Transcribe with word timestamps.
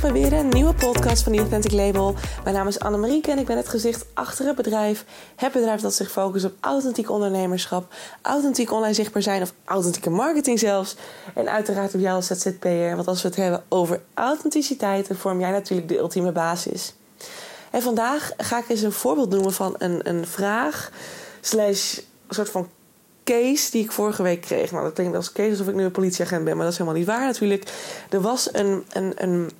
bij 0.00 0.12
weer 0.12 0.32
een 0.32 0.48
nieuwe 0.48 0.74
podcast 0.74 1.22
van 1.22 1.32
The 1.32 1.38
Authentic 1.38 1.72
Label. 1.72 2.14
Mijn 2.44 2.56
naam 2.56 2.66
is 2.66 2.78
Annemarieke 2.78 3.30
en 3.30 3.38
ik 3.38 3.46
ben 3.46 3.56
het 3.56 3.68
gezicht 3.68 4.06
achter 4.14 4.46
het 4.46 4.56
bedrijf. 4.56 5.04
Het 5.36 5.52
bedrijf 5.52 5.80
dat 5.80 5.94
zich 5.94 6.10
focust 6.10 6.44
op 6.44 6.52
authentiek 6.60 7.10
ondernemerschap, 7.10 7.94
authentiek 8.22 8.72
online 8.72 8.94
zichtbaar 8.94 9.22
zijn 9.22 9.42
of 9.42 9.52
authentieke 9.64 10.10
marketing 10.10 10.58
zelfs. 10.58 10.96
En 11.34 11.48
uiteraard 11.50 11.94
op 11.94 12.00
jou 12.00 12.14
als 12.14 12.26
ZZP'er, 12.26 12.96
want 12.96 13.08
als 13.08 13.22
we 13.22 13.28
het 13.28 13.36
hebben 13.36 13.64
over 13.68 14.00
authenticiteit, 14.14 15.08
dan 15.08 15.16
vorm 15.16 15.40
jij 15.40 15.50
natuurlijk 15.50 15.88
de 15.88 15.98
ultieme 15.98 16.32
basis. 16.32 16.94
En 17.70 17.82
vandaag 17.82 18.32
ga 18.36 18.58
ik 18.58 18.68
eens 18.68 18.82
een 18.82 18.92
voorbeeld 18.92 19.30
noemen 19.30 19.52
van 19.52 19.74
een, 19.78 20.08
een 20.08 20.26
vraag 20.26 20.90
slash 21.40 21.96
een 21.96 22.34
soort 22.34 22.50
van 22.50 22.68
case 23.24 23.70
die 23.70 23.84
ik 23.84 23.92
vorige 23.92 24.22
week 24.22 24.40
kreeg. 24.40 24.70
Nou, 24.70 24.84
dat 24.84 24.92
klinkt 24.92 25.16
als 25.16 25.32
case 25.32 25.50
alsof 25.50 25.68
ik 25.68 25.74
nu 25.74 25.84
een 25.84 25.90
politieagent 25.90 26.44
ben, 26.44 26.54
maar 26.54 26.64
dat 26.64 26.72
is 26.72 26.78
helemaal 26.78 26.98
niet 26.98 27.08
waar 27.08 27.26
natuurlijk. 27.26 27.72
Er 28.10 28.20
was 28.20 28.48
een, 28.52 28.84
een, 28.92 29.12
een, 29.16 29.50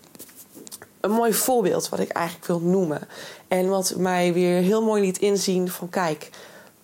een 1.00 1.10
mooi 1.10 1.32
voorbeeld 1.32 1.88
wat 1.88 2.00
ik 2.00 2.10
eigenlijk 2.10 2.46
wil 2.46 2.60
noemen. 2.60 3.08
En 3.48 3.68
wat 3.68 3.94
mij 3.96 4.32
weer 4.32 4.62
heel 4.62 4.82
mooi 4.82 5.02
liet 5.02 5.18
inzien 5.18 5.70
van 5.70 5.88
kijk, 5.88 6.30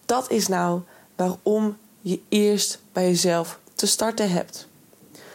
dat 0.05 0.31
is 0.31 0.49
nou 0.49 0.81
waarom 1.17 1.77
je 2.01 2.21
eerst 2.29 2.81
bij 2.93 3.05
jezelf 3.05 3.59
te 3.75 3.87
starten 3.87 4.31
hebt. 4.31 4.69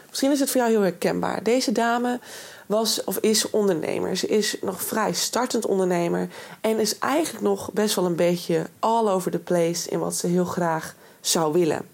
Misschien 0.09 0.31
is 0.31 0.39
het 0.39 0.49
voor 0.51 0.61
jou 0.61 0.71
heel 0.71 0.81
herkenbaar. 0.81 1.43
Deze 1.43 1.71
dame 1.71 2.19
was 2.65 3.03
of 3.03 3.17
is 3.17 3.49
ondernemer. 3.49 4.17
Ze 4.17 4.27
is 4.27 4.57
nog 4.61 4.81
vrij 4.83 5.13
startend 5.13 5.65
ondernemer 5.65 6.29
en 6.61 6.79
is 6.79 6.97
eigenlijk 6.97 7.43
nog 7.43 7.71
best 7.73 7.95
wel 7.95 8.05
een 8.05 8.15
beetje 8.15 8.65
all 8.79 9.07
over 9.07 9.31
the 9.31 9.39
place 9.39 9.89
in 9.89 9.99
wat 9.99 10.15
ze 10.15 10.27
heel 10.27 10.45
graag 10.45 10.95
zou 11.21 11.53
willen. 11.53 11.85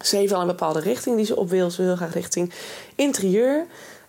Ze 0.00 0.16
heeft 0.16 0.30
wel 0.30 0.40
een 0.40 0.46
bepaalde 0.46 0.80
richting 0.80 1.16
die 1.16 1.24
ze 1.24 1.36
op 1.36 1.48
wil. 1.48 1.70
Ze 1.70 1.82
wil 1.82 1.96
graag 1.96 2.14
richting 2.14 2.52
interieur. 2.94 3.66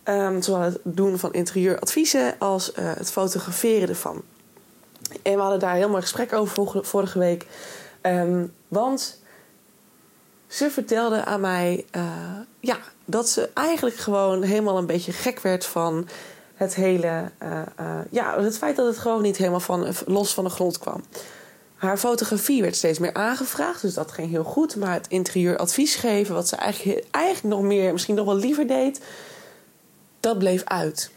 Um, 0.10 0.42
zowel 0.42 0.62
het 0.62 0.78
doen 0.84 1.20
van 1.20 1.34
interieuradviezen 1.34 2.36
als 2.40 2.72
uh, 2.72 2.92
het 2.98 3.12
fotograferen 3.12 3.90
ervan. 3.90 4.22
En 5.22 5.34
we 5.34 5.42
hadden 5.42 5.60
daar 5.60 5.76
heel 5.76 5.90
mooi 5.90 6.02
gesprek 6.02 6.34
over 6.34 6.86
vorige 6.86 7.20
week. 7.20 7.46
Um, 8.02 8.54
want 8.68 9.22
ze 10.48 10.70
vertelde 10.70 11.26
aan 11.26 11.42
mij 11.42 11.86
uh, 11.96 12.04
ja, 12.60 12.78
dat 13.06 13.30
ze 13.30 13.50
eigenlijk 13.54 13.96
gewoon 13.96 14.42
helemaal 14.42 14.78
een 14.78 14.86
beetje 14.86 15.12
gek 15.12 15.40
werd 15.40 15.66
van 15.66 16.08
het 16.56 16.76
hele. 16.76 17.32
Uh, 17.44 17.62
ja, 18.10 18.42
het 18.42 18.58
feit 18.58 18.76
dat 18.76 18.88
het 18.88 18.98
gewoon 18.98 19.22
niet 19.22 19.38
helemaal 19.38 19.60
van, 19.60 19.94
los 20.06 20.34
van 20.34 20.44
de 20.44 20.50
grond 20.50 20.80
kwam. 20.80 21.04
Haar 21.76 21.98
fotografie 21.98 22.62
werd 22.62 22.76
steeds 22.76 23.00
meer 23.00 23.14
aangevraagd, 23.14 23.82
dus 23.82 23.94
dat 23.94 24.12
ging 24.12 24.30
heel 24.30 24.44
goed. 24.44 24.76
Maar 24.76 24.94
het 24.94 25.08
interieuradvies 25.08 25.96
geven, 25.96 26.36
wat 26.36 26.48
ze 26.48 26.56
eigenlijk, 26.56 27.06
eigenlijk 27.12 27.56
nog 27.56 27.64
meer, 27.64 27.92
misschien 27.92 28.16
nog 28.16 28.26
wel 28.26 28.36
liever 28.36 28.68
deed, 28.68 29.02
dat 30.20 30.38
bleef 30.38 30.64
uit. 30.64 31.12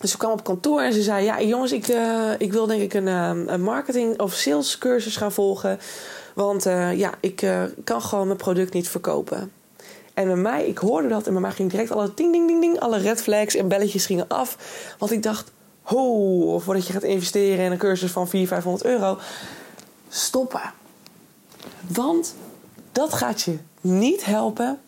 Dus 0.00 0.10
ze 0.10 0.16
kwam 0.16 0.32
op 0.32 0.44
kantoor 0.44 0.80
en 0.80 0.92
ze 0.92 1.02
zei: 1.02 1.24
Ja, 1.24 1.42
jongens, 1.42 1.72
ik, 1.72 1.88
uh, 1.88 2.30
ik 2.38 2.52
wil 2.52 2.66
denk 2.66 2.82
ik 2.82 2.94
een, 2.94 3.06
uh, 3.06 3.30
een 3.46 3.62
marketing- 3.62 4.20
of 4.20 4.32
salescursus 4.32 5.16
gaan 5.16 5.32
volgen. 5.32 5.78
Want 6.34 6.66
uh, 6.66 6.98
ja, 6.98 7.14
ik 7.20 7.46
kan 7.84 8.02
gewoon 8.02 8.26
mijn 8.26 8.38
product 8.38 8.72
niet 8.72 8.88
verkopen. 8.88 9.52
En 10.14 10.26
bij 10.26 10.36
mij, 10.36 10.66
ik 10.66 10.78
hoorde 10.78 11.08
dat 11.08 11.26
en 11.26 11.32
bij 11.32 11.42
mij 11.42 11.50
ging 11.50 11.70
direct 11.70 11.90
alle 11.90 12.12
ding, 12.14 12.32
ding, 12.32 12.46
ding, 12.46 12.60
ding, 12.60 12.80
alle 12.80 12.98
red 12.98 13.22
flags 13.22 13.54
en 13.54 13.68
belletjes 13.68 14.06
gingen 14.06 14.28
af. 14.28 14.58
Want 14.98 15.12
ik 15.12 15.22
dacht: 15.22 15.52
ho, 15.82 16.58
voordat 16.58 16.86
je 16.86 16.92
gaat 16.92 17.02
investeren 17.02 17.64
in 17.64 17.72
een 17.72 17.78
cursus 17.78 18.10
van 18.10 18.28
400, 18.28 18.62
500 18.62 18.84
euro, 18.84 19.18
stoppen. 20.08 20.72
Want 21.86 22.34
dat 22.92 23.12
gaat 23.12 23.42
je 23.42 23.58
niet 23.80 24.24
helpen 24.24 24.80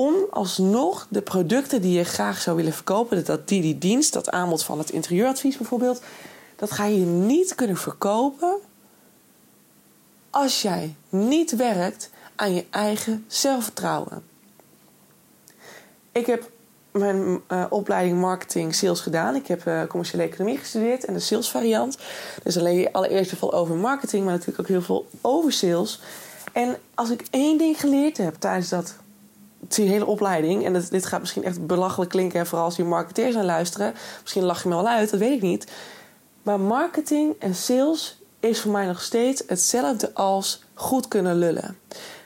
om 0.00 0.14
alsnog 0.30 1.06
de 1.10 1.22
producten 1.22 1.82
die 1.82 1.98
je 1.98 2.04
graag 2.04 2.40
zou 2.40 2.56
willen 2.56 2.72
verkopen, 2.72 3.24
dat 3.24 3.48
die, 3.48 3.62
die 3.62 3.78
dienst, 3.78 4.12
dat 4.12 4.30
aanbod 4.30 4.64
van 4.64 4.78
het 4.78 4.90
interieuradvies 4.90 5.56
bijvoorbeeld, 5.56 6.02
dat 6.56 6.70
ga 6.70 6.84
je 6.84 7.04
niet 7.04 7.54
kunnen 7.54 7.76
verkopen 7.76 8.56
als 10.30 10.62
jij 10.62 10.94
niet 11.08 11.56
werkt 11.56 12.10
aan 12.36 12.54
je 12.54 12.64
eigen 12.70 13.24
zelfvertrouwen. 13.26 14.22
Ik 16.12 16.26
heb 16.26 16.50
mijn 16.90 17.40
uh, 17.48 17.64
opleiding 17.68 18.20
marketing 18.20 18.74
sales 18.74 19.00
gedaan. 19.00 19.34
Ik 19.34 19.46
heb 19.46 19.66
uh, 19.66 19.82
commerciële 19.86 20.22
economie 20.22 20.58
gestudeerd 20.58 21.04
en 21.04 21.14
de 21.14 21.20
sales 21.20 21.50
variant. 21.50 21.98
Dus 22.42 22.58
alleen 22.58 22.92
allereerst 22.92 23.36
veel 23.36 23.52
over 23.52 23.76
marketing, 23.76 24.24
maar 24.24 24.32
natuurlijk 24.32 24.60
ook 24.60 24.68
heel 24.68 24.82
veel 24.82 25.06
over 25.20 25.52
sales. 25.52 26.00
En 26.52 26.76
als 26.94 27.10
ik 27.10 27.24
één 27.30 27.58
ding 27.58 27.80
geleerd 27.80 28.16
heb 28.16 28.34
tijdens 28.34 28.68
dat, 28.68 28.94
die 29.68 29.88
hele 29.88 30.06
opleiding, 30.06 30.64
en 30.64 30.84
dit 30.90 31.06
gaat 31.06 31.20
misschien 31.20 31.44
echt 31.44 31.66
belachelijk 31.66 32.10
klinken, 32.10 32.46
vooral 32.46 32.66
als 32.66 32.76
je 32.76 32.84
marketeers 32.84 33.36
aan 33.36 33.44
luisteren. 33.44 33.94
Misschien 34.22 34.44
lach 34.44 34.62
je 34.62 34.68
me 34.68 34.74
wel 34.74 34.88
uit, 34.88 35.10
dat 35.10 35.20
weet 35.20 35.36
ik 35.36 35.42
niet. 35.42 35.66
Maar 36.42 36.60
marketing 36.60 37.34
en 37.38 37.54
sales 37.54 38.18
is 38.40 38.60
voor 38.60 38.72
mij 38.72 38.86
nog 38.86 39.02
steeds 39.02 39.42
hetzelfde 39.46 40.14
als 40.14 40.64
goed 40.74 41.08
kunnen 41.08 41.36
lullen 41.36 41.76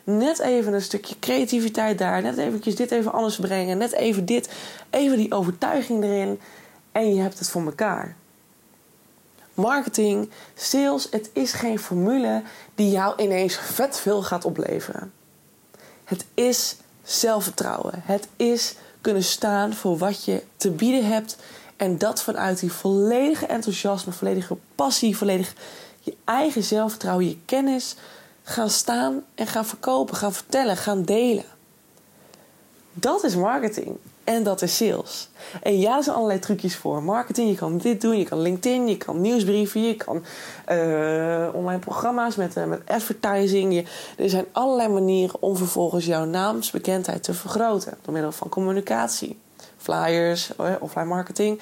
net 0.04 0.38
even 0.38 0.72
een 0.72 0.82
stukje 0.82 1.18
creativiteit 1.18 1.98
daar. 1.98 2.22
Net 2.22 2.36
eventjes 2.36 2.76
dit 2.76 2.90
even 2.90 3.12
anders 3.12 3.38
brengen. 3.38 3.78
Net 3.78 3.92
even 3.92 4.24
dit. 4.24 4.50
Even 4.90 5.16
die 5.16 5.32
overtuiging 5.32 6.04
erin. 6.04 6.40
En 6.92 7.14
je 7.14 7.20
hebt 7.20 7.38
het 7.38 7.50
voor 7.50 7.64
elkaar. 7.64 8.16
Marketing, 9.54 10.30
sales, 10.54 11.06
het 11.10 11.30
is 11.32 11.52
geen 11.52 11.78
formule 11.78 12.42
die 12.74 12.90
jou 12.90 13.22
ineens 13.22 13.56
vet 13.56 14.00
veel 14.00 14.22
gaat 14.22 14.44
opleveren. 14.44 15.12
Het 16.04 16.24
is 16.34 16.76
zelfvertrouwen. 17.04 18.02
Het 18.04 18.28
is 18.36 18.74
kunnen 19.00 19.24
staan 19.24 19.72
voor 19.74 19.98
wat 19.98 20.24
je 20.24 20.42
te 20.56 20.70
bieden 20.70 21.06
hebt. 21.06 21.36
En 21.76 21.98
dat 21.98 22.22
vanuit 22.22 22.60
die 22.60 22.72
volledige 22.72 23.46
enthousiasme, 23.46 24.12
volledige 24.12 24.56
passie, 24.74 25.16
volledig 25.16 25.54
je 26.00 26.16
eigen 26.24 26.62
zelfvertrouwen, 26.62 27.28
je 27.28 27.38
kennis, 27.44 27.94
gaan 28.42 28.70
staan 28.70 29.24
en 29.34 29.46
gaan 29.46 29.66
verkopen, 29.66 30.16
gaan 30.16 30.32
vertellen, 30.32 30.76
gaan 30.76 31.02
delen. 31.02 31.44
Dat 32.92 33.24
is 33.24 33.34
marketing. 33.36 33.96
En 34.24 34.42
dat 34.42 34.62
is 34.62 34.76
sales. 34.76 35.28
En 35.62 35.78
ja, 35.78 35.96
er 35.96 36.02
zijn 36.02 36.16
allerlei 36.16 36.38
trucjes 36.38 36.76
voor. 36.76 37.02
Marketing, 37.02 37.50
je 37.50 37.56
kan 37.56 37.78
dit 37.78 38.00
doen, 38.00 38.18
je 38.18 38.24
kan 38.24 38.40
LinkedIn, 38.40 38.88
je 38.88 38.96
kan 38.96 39.20
nieuwsbrieven, 39.20 39.82
je 39.82 39.94
kan 39.96 40.24
uh, 40.70 41.48
online 41.52 41.78
programma's 41.78 42.36
met, 42.36 42.56
uh, 42.56 42.64
met 42.64 42.80
advertising. 42.86 43.86
Er 44.16 44.30
zijn 44.30 44.44
allerlei 44.52 44.88
manieren 44.88 45.42
om 45.42 45.56
vervolgens 45.56 46.04
jouw 46.04 46.24
naamsbekendheid 46.24 47.22
te 47.22 47.34
vergroten. 47.34 47.98
Door 48.02 48.12
middel 48.12 48.32
van 48.32 48.48
communicatie, 48.48 49.38
flyers, 49.76 50.50
uh, 50.60 50.72
offline 50.80 51.06
marketing. 51.06 51.60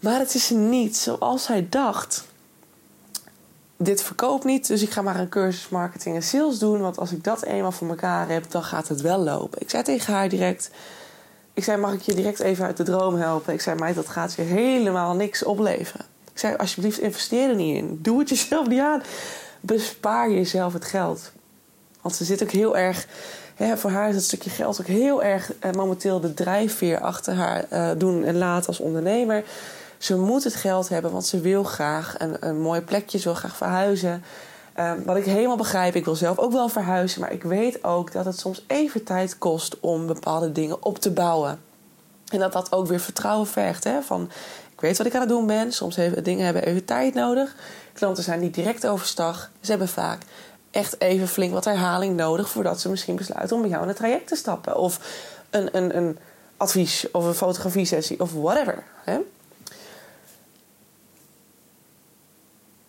Maar 0.00 0.18
het 0.18 0.34
is 0.34 0.50
niet 0.50 0.96
zoals 0.96 1.46
hij 1.46 1.66
dacht 1.70 2.26
dit 3.80 4.02
verkoopt 4.02 4.44
niet, 4.44 4.66
dus 4.66 4.82
ik 4.82 4.90
ga 4.90 5.02
maar 5.02 5.20
een 5.20 5.28
cursus 5.28 5.68
marketing 5.68 6.14
en 6.14 6.22
sales 6.22 6.58
doen. 6.58 6.80
Want 6.80 6.98
als 6.98 7.12
ik 7.12 7.24
dat 7.24 7.42
eenmaal 7.42 7.72
voor 7.72 7.88
elkaar 7.88 8.28
heb, 8.28 8.50
dan 8.50 8.62
gaat 8.62 8.88
het 8.88 9.00
wel 9.00 9.18
lopen. 9.18 9.60
Ik 9.60 9.70
zei 9.70 9.82
tegen 9.82 10.14
haar 10.14 10.28
direct: 10.28 10.70
Ik 11.54 11.64
zei, 11.64 11.80
mag 11.80 11.92
ik 11.92 12.00
je 12.00 12.14
direct 12.14 12.40
even 12.40 12.64
uit 12.64 12.76
de 12.76 12.82
droom 12.82 13.14
helpen? 13.14 13.52
Ik 13.52 13.60
zei, 13.60 13.78
meid, 13.78 13.94
dat 13.94 14.08
gaat 14.08 14.34
je 14.34 14.42
helemaal 14.42 15.14
niks 15.14 15.42
opleveren. 15.42 16.06
Ik 16.32 16.38
zei, 16.38 16.56
alsjeblieft, 16.56 16.98
investeer 16.98 17.48
er 17.48 17.56
niet 17.56 17.76
in. 17.76 17.98
Doe 18.02 18.18
het 18.18 18.28
jezelf 18.28 18.66
niet 18.66 18.80
aan. 18.80 19.02
Bespaar 19.60 20.30
jezelf 20.30 20.72
het 20.72 20.84
geld. 20.84 21.32
Want 22.00 22.14
ze 22.14 22.24
zit 22.24 22.42
ook 22.42 22.50
heel 22.50 22.76
erg. 22.76 23.06
Hè, 23.54 23.76
voor 23.76 23.90
haar 23.90 24.08
is 24.08 24.14
het 24.14 24.24
stukje 24.24 24.50
geld 24.50 24.80
ook 24.80 24.86
heel 24.86 25.22
erg 25.22 25.52
eh, 25.58 25.72
momenteel 25.72 26.20
de 26.20 26.34
drijfveer 26.34 27.00
achter 27.00 27.34
haar 27.34 27.64
uh, 27.72 27.90
doen 27.96 28.24
en 28.24 28.38
laten 28.38 28.66
als 28.66 28.80
ondernemer. 28.80 29.44
Ze 29.98 30.16
moet 30.16 30.44
het 30.44 30.54
geld 30.54 30.88
hebben, 30.88 31.10
want 31.12 31.26
ze 31.26 31.40
wil 31.40 31.64
graag 31.64 32.14
een, 32.18 32.36
een 32.40 32.60
mooi 32.60 32.80
plekje, 32.80 33.18
ze 33.18 33.24
wil 33.24 33.34
graag 33.34 33.56
verhuizen. 33.56 34.22
Um, 34.78 35.04
wat 35.04 35.16
ik 35.16 35.24
helemaal 35.24 35.56
begrijp, 35.56 35.94
ik 35.94 36.04
wil 36.04 36.14
zelf 36.14 36.38
ook 36.38 36.52
wel 36.52 36.68
verhuizen, 36.68 37.20
maar 37.20 37.32
ik 37.32 37.42
weet 37.42 37.84
ook 37.84 38.12
dat 38.12 38.24
het 38.24 38.38
soms 38.38 38.64
even 38.66 39.04
tijd 39.04 39.38
kost 39.38 39.80
om 39.80 40.06
bepaalde 40.06 40.52
dingen 40.52 40.84
op 40.84 40.98
te 40.98 41.10
bouwen. 41.10 41.60
En 42.28 42.38
dat 42.38 42.52
dat 42.52 42.72
ook 42.72 42.86
weer 42.86 43.00
vertrouwen 43.00 43.46
vergt. 43.46 43.84
Hè? 43.84 44.02
Van, 44.02 44.30
ik 44.72 44.80
weet 44.80 44.98
wat 44.98 45.06
ik 45.06 45.14
aan 45.14 45.20
het 45.20 45.28
doen 45.28 45.46
ben, 45.46 45.72
soms 45.72 45.96
hebben 45.96 46.24
dingen 46.24 46.44
hebben 46.44 46.64
even 46.64 46.84
tijd 46.84 47.14
nodig. 47.14 47.54
Klanten 47.92 48.24
zijn 48.24 48.40
niet 48.40 48.54
direct 48.54 48.86
overstag, 48.86 49.50
ze 49.60 49.70
hebben 49.70 49.88
vaak 49.88 50.22
echt 50.70 51.00
even 51.00 51.28
flink 51.28 51.52
wat 51.52 51.64
herhaling 51.64 52.16
nodig 52.16 52.48
voordat 52.48 52.80
ze 52.80 52.88
misschien 52.88 53.16
besluiten 53.16 53.56
om 53.56 53.62
bij 53.62 53.70
jou 53.70 53.82
in 53.82 53.88
het 53.88 53.96
traject 53.96 54.28
te 54.28 54.36
stappen. 54.36 54.76
Of 54.76 55.00
een, 55.50 55.76
een, 55.76 55.96
een 55.96 56.18
advies 56.56 57.10
of 57.12 57.24
een 57.24 57.34
fotografiesessie 57.34 58.20
of 58.20 58.32
whatever. 58.32 58.84
Hè? 59.04 59.18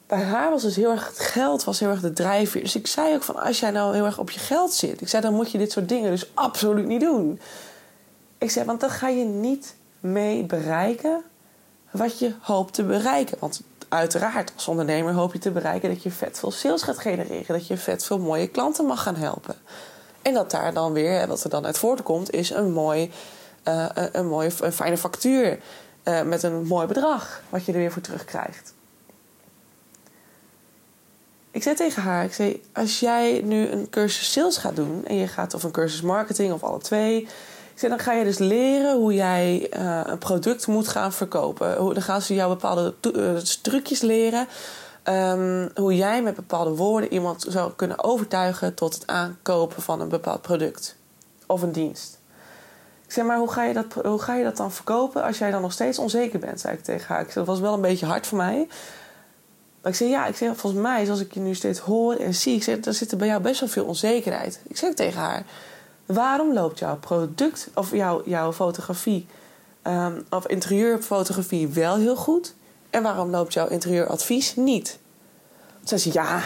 Bij 0.09 0.23
haar 0.23 0.49
was 0.49 0.61
dus 0.61 0.75
heel 0.75 0.91
erg 0.91 1.07
het 1.07 1.19
geld 1.19 1.63
was 1.63 1.79
heel 1.79 1.89
erg 1.89 1.99
de 1.99 2.13
drijfveer. 2.13 2.61
Dus 2.61 2.75
ik 2.75 2.87
zei 2.87 3.15
ook 3.15 3.23
van 3.23 3.35
als 3.35 3.59
jij 3.59 3.71
nou 3.71 3.93
heel 3.95 4.05
erg 4.05 4.17
op 4.17 4.29
je 4.29 4.39
geld 4.39 4.73
zit, 4.73 5.01
ik 5.01 5.07
zei 5.07 5.21
dan 5.21 5.33
moet 5.33 5.51
je 5.51 5.57
dit 5.57 5.71
soort 5.71 5.89
dingen 5.89 6.11
dus 6.11 6.31
absoluut 6.33 6.85
niet 6.85 7.01
doen. 7.01 7.39
Ik 8.37 8.51
zei 8.51 8.65
want 8.65 8.79
dan 8.79 8.89
ga 8.89 9.07
je 9.07 9.25
niet 9.25 9.75
mee 9.99 10.43
bereiken 10.43 11.23
wat 11.91 12.19
je 12.19 12.33
hoopt 12.41 12.73
te 12.73 12.83
bereiken. 12.83 13.37
Want 13.39 13.61
uiteraard 13.89 14.51
als 14.55 14.67
ondernemer 14.67 15.13
hoop 15.13 15.33
je 15.33 15.39
te 15.39 15.51
bereiken 15.51 15.89
dat 15.89 16.03
je 16.03 16.11
vet 16.11 16.39
veel 16.39 16.51
sales 16.51 16.81
gaat 16.81 16.99
genereren, 16.99 17.45
dat 17.47 17.67
je 17.67 17.77
vet 17.77 18.05
veel 18.05 18.19
mooie 18.19 18.47
klanten 18.47 18.85
mag 18.85 19.03
gaan 19.03 19.15
helpen. 19.15 19.55
En 20.21 20.33
dat 20.33 20.51
daar 20.51 20.73
dan 20.73 20.93
weer, 20.93 21.27
wat 21.27 21.43
er 21.43 21.49
dan 21.49 21.65
uit 21.65 21.77
voortkomt, 21.77 22.31
is 22.31 22.49
een 22.49 22.71
mooi 22.71 23.11
een, 23.63 24.09
een, 24.11 24.27
mooie, 24.27 24.51
een 24.61 24.73
fijne 24.73 24.97
factuur 24.97 25.59
met 26.25 26.43
een 26.43 26.65
mooi 26.65 26.87
bedrag 26.87 27.41
wat 27.49 27.65
je 27.65 27.71
er 27.71 27.77
weer 27.77 27.91
voor 27.91 28.01
terugkrijgt. 28.01 28.73
Ik 31.59 31.65
zei 31.65 31.75
tegen 31.75 32.01
haar, 32.01 32.23
ik 32.23 32.33
zei, 32.33 32.61
als 32.73 32.99
jij 32.99 33.41
nu 33.43 33.67
een 33.67 33.89
cursus 33.89 34.31
sales 34.31 34.57
gaat 34.57 34.75
doen 34.75 35.05
en 35.05 35.15
je 35.15 35.27
gaat 35.27 35.53
of 35.53 35.63
een 35.63 35.71
cursus 35.71 36.01
marketing 36.01 36.53
of 36.53 36.63
alle 36.63 36.79
twee, 36.79 37.21
ik 37.73 37.85
zei, 37.85 37.91
dan 37.91 38.01
ga 38.01 38.13
je 38.13 38.23
dus 38.23 38.37
leren 38.37 38.97
hoe 38.97 39.13
jij 39.13 39.67
een 40.07 40.17
product 40.17 40.67
moet 40.67 40.87
gaan 40.87 41.13
verkopen. 41.13 41.75
Dan 41.75 42.01
gaan 42.01 42.21
ze 42.21 42.33
jou 42.33 42.49
bepaalde 42.49 42.93
trucjes 43.61 44.01
leren 44.01 44.47
Ehm, 45.09 45.67
hoe 45.75 45.95
jij 45.95 46.21
met 46.21 46.35
bepaalde 46.35 46.75
woorden 46.75 47.13
iemand 47.13 47.45
zou 47.47 47.71
kunnen 47.75 48.03
overtuigen 48.03 48.73
tot 48.73 48.93
het 48.93 49.07
aankopen 49.07 49.81
van 49.81 50.01
een 50.01 50.09
bepaald 50.09 50.41
product 50.41 50.95
of 51.45 51.61
een 51.61 51.71
dienst. 51.71 52.19
Ik 53.05 53.11
zeg 53.11 53.25
maar, 53.25 53.37
hoe 53.37 53.51
ga, 53.51 53.63
je 53.63 53.73
dat, 53.73 53.85
hoe 54.05 54.21
ga 54.21 54.35
je 54.35 54.43
dat 54.43 54.57
dan 54.57 54.71
verkopen 54.71 55.23
als 55.23 55.37
jij 55.37 55.51
dan 55.51 55.61
nog 55.61 55.71
steeds 55.71 55.99
onzeker 55.99 56.39
bent? 56.39 56.59
zei 56.59 56.73
ik 56.73 56.83
tegen 56.83 57.07
haar. 57.07 57.21
Ik 57.21 57.31
zei, 57.31 57.45
dat 57.45 57.55
was 57.55 57.63
wel 57.63 57.73
een 57.73 57.81
beetje 57.81 58.05
hard 58.05 58.27
voor 58.27 58.37
mij. 58.37 58.67
Maar 59.81 59.91
ik 59.91 59.97
zei, 59.97 60.09
ja, 60.09 60.25
ik 60.25 60.35
zeg, 60.35 60.57
volgens 60.57 60.81
mij, 60.81 61.05
zoals 61.05 61.19
ik 61.19 61.33
je 61.33 61.39
nu 61.39 61.55
steeds 61.55 61.79
hoor 61.79 62.15
en 62.15 62.33
zie, 62.33 62.55
ik 62.55 62.63
zeg, 62.63 62.79
dan 62.79 62.93
zit 62.93 63.11
er 63.11 63.17
bij 63.17 63.27
jou 63.27 63.41
best 63.41 63.59
wel 63.59 63.69
veel 63.69 63.85
onzekerheid. 63.85 64.59
Ik 64.67 64.77
zeg 64.77 64.93
tegen 64.93 65.21
haar, 65.21 65.45
waarom 66.05 66.53
loopt 66.53 66.79
jouw 66.79 66.97
product 66.97 67.69
of 67.73 67.91
jouw, 67.91 68.21
jouw 68.25 68.53
fotografie 68.53 69.27
um, 69.83 70.25
of 70.29 70.47
interieurfotografie 70.47 71.67
wel 71.67 71.95
heel 71.95 72.15
goed? 72.15 72.53
En 72.89 73.03
waarom 73.03 73.29
loopt 73.29 73.53
jouw 73.53 73.67
interieuradvies 73.67 74.55
niet? 74.55 74.99
Toen 75.77 75.87
zei 75.87 76.01
ze, 76.01 76.09
ja, 76.13 76.41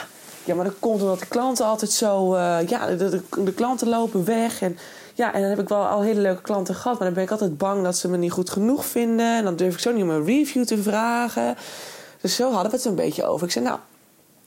ja, 0.45 0.55
maar 0.55 0.65
dat 0.65 0.79
komt 0.79 1.01
omdat 1.01 1.19
de 1.19 1.25
klanten 1.25 1.65
altijd 1.65 1.91
zo... 1.91 2.35
Uh, 2.35 2.67
ja, 2.67 2.85
de, 2.85 2.95
de, 3.09 3.43
de, 3.43 3.53
klanten 3.53 3.89
lopen 3.89 4.25
weg. 4.25 4.61
En, 4.61 4.77
ja, 5.13 5.33
en 5.33 5.41
dan 5.41 5.49
heb 5.49 5.59
ik 5.59 5.69
wel 5.69 5.85
al 5.85 6.01
hele 6.01 6.21
leuke 6.21 6.41
klanten 6.41 6.75
gehad. 6.75 6.97
Maar 6.97 7.05
dan 7.05 7.13
ben 7.13 7.23
ik 7.23 7.31
altijd 7.31 7.57
bang 7.57 7.83
dat 7.83 7.97
ze 7.97 8.07
me 8.07 8.17
niet 8.17 8.31
goed 8.31 8.49
genoeg 8.49 8.85
vinden. 8.85 9.37
En 9.37 9.43
dan 9.43 9.55
durf 9.55 9.73
ik 9.73 9.79
zo 9.79 9.91
niet 9.91 10.03
om 10.03 10.09
een 10.09 10.25
review 10.25 10.65
te 10.65 10.83
vragen. 10.83 11.55
Dus 12.23 12.35
zo 12.35 12.51
hadden 12.51 12.71
we 12.71 12.77
het 12.77 12.85
een 12.85 12.95
beetje 12.95 13.25
over. 13.25 13.45
Ik 13.45 13.51
zei, 13.51 13.65
nou, 13.65 13.79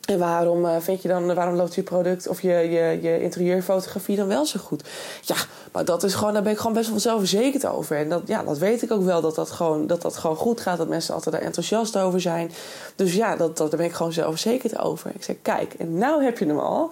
en 0.06 0.18
waarom 0.18 0.64
uh, 0.64 0.76
vind 0.78 1.02
je 1.02 1.08
dan, 1.08 1.34
waarom 1.34 1.54
loopt 1.54 1.74
je 1.74 1.82
product 1.82 2.28
of 2.28 2.40
je, 2.40 2.52
je, 2.52 2.98
je 3.02 3.22
interieurfotografie 3.22 4.16
dan 4.16 4.26
wel 4.26 4.46
zo 4.46 4.60
goed? 4.60 4.84
Ja, 5.22 5.36
maar 5.72 5.84
dat 5.84 6.02
is 6.02 6.14
gewoon, 6.14 6.32
daar 6.32 6.42
ben 6.42 6.52
ik 6.52 6.58
gewoon 6.58 6.72
best 6.72 6.90
wel 6.90 7.00
zelfverzekerd 7.00 7.66
over. 7.66 7.96
En 7.96 8.08
dat, 8.08 8.22
ja, 8.26 8.42
dat 8.42 8.58
weet 8.58 8.82
ik 8.82 8.90
ook 8.90 9.02
wel, 9.02 9.20
dat 9.20 9.34
dat, 9.34 9.50
gewoon, 9.50 9.86
dat 9.86 10.02
dat 10.02 10.16
gewoon 10.16 10.36
goed 10.36 10.60
gaat, 10.60 10.78
dat 10.78 10.88
mensen 10.88 11.14
altijd 11.14 11.34
daar 11.34 11.44
enthousiast 11.44 11.96
over 11.96 12.20
zijn. 12.20 12.52
Dus 12.94 13.14
ja, 13.14 13.36
dat, 13.36 13.56
dat, 13.56 13.70
daar 13.70 13.78
ben 13.78 13.88
ik 13.88 13.94
gewoon 13.94 14.12
zelfverzekerd 14.12 14.78
over. 14.78 15.10
Ik 15.14 15.24
zeg, 15.24 15.36
kijk, 15.42 15.74
en 15.74 15.98
nou 15.98 16.24
heb 16.24 16.38
je 16.38 16.46
hem 16.46 16.58
al. 16.58 16.90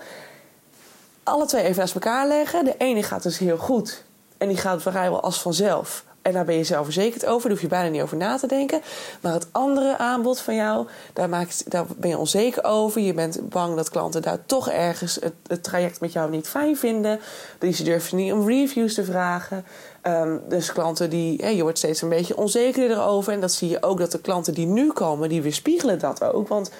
Alle 1.22 1.46
twee 1.46 1.62
even 1.62 1.78
naast 1.78 1.94
elkaar 1.94 2.26
leggen. 2.26 2.64
De 2.64 2.74
ene 2.78 3.02
gaat 3.02 3.22
dus 3.22 3.38
heel 3.38 3.58
goed. 3.58 4.02
En 4.38 4.48
die 4.48 4.56
gaat 4.56 4.82
vrijwel 4.82 5.20
als 5.20 5.40
vanzelf. 5.40 6.04
En 6.24 6.32
daar 6.32 6.44
ben 6.44 6.56
je 6.56 6.64
zelfverzekerd 6.64 7.26
over. 7.26 7.42
Daar 7.42 7.50
hoef 7.50 7.60
je 7.60 7.66
bijna 7.66 7.88
niet 7.88 8.02
over 8.02 8.16
na 8.16 8.36
te 8.36 8.46
denken. 8.46 8.80
Maar 9.20 9.32
het 9.32 9.46
andere 9.52 9.98
aanbod 9.98 10.40
van 10.40 10.54
jou, 10.54 10.86
daar, 11.12 11.28
maakt, 11.28 11.70
daar 11.70 11.84
ben 11.96 12.10
je 12.10 12.18
onzeker 12.18 12.64
over. 12.64 13.00
Je 13.00 13.14
bent 13.14 13.48
bang 13.48 13.76
dat 13.76 13.90
klanten 13.90 14.22
daar 14.22 14.38
toch 14.46 14.68
ergens 14.70 15.18
het, 15.46 15.62
traject 15.62 16.00
met 16.00 16.12
jou 16.12 16.30
niet 16.30 16.48
fijn 16.48 16.76
vinden. 16.76 17.20
Dus 17.58 17.78
je 17.78 17.84
durft 17.84 18.12
niet 18.12 18.32
om 18.32 18.46
reviews 18.46 18.94
te 18.94 19.04
vragen. 19.04 19.64
Um, 20.02 20.42
dus 20.48 20.72
klanten 20.72 21.10
die, 21.10 21.54
je 21.56 21.62
wordt 21.62 21.78
steeds 21.78 22.02
een 22.02 22.08
beetje 22.08 22.36
onzeker 22.36 22.90
erover. 22.90 23.32
En 23.32 23.40
dat 23.40 23.52
zie 23.52 23.68
je 23.68 23.82
ook 23.82 23.98
dat 23.98 24.12
de 24.12 24.20
klanten 24.20 24.54
die 24.54 24.66
nu 24.66 24.92
komen, 24.92 25.28
die 25.28 25.42
weerspiegelen 25.42 25.98
dat 25.98 26.22
ook. 26.22 26.48
Want 26.48 26.70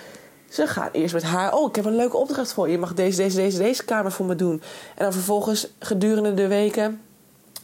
ze 0.49 0.67
gaan 0.67 0.88
eerst 0.93 1.14
met 1.14 1.23
haar. 1.23 1.55
Oh, 1.55 1.69
ik 1.69 1.76
heb 1.76 1.85
een 1.85 1.96
leuke 1.96 2.17
opdracht 2.17 2.52
voor 2.52 2.67
je. 2.67 2.73
Je 2.73 2.79
mag 2.79 2.94
deze, 2.94 3.17
deze, 3.17 3.37
deze, 3.37 3.58
deze 3.58 3.85
kamer 3.85 4.12
voor 4.12 4.26
me 4.26 4.35
doen. 4.35 4.62
En 4.94 5.05
dan 5.05 5.12
vervolgens 5.12 5.69
gedurende 5.79 6.35
de 6.35 6.46
weken 6.46 7.00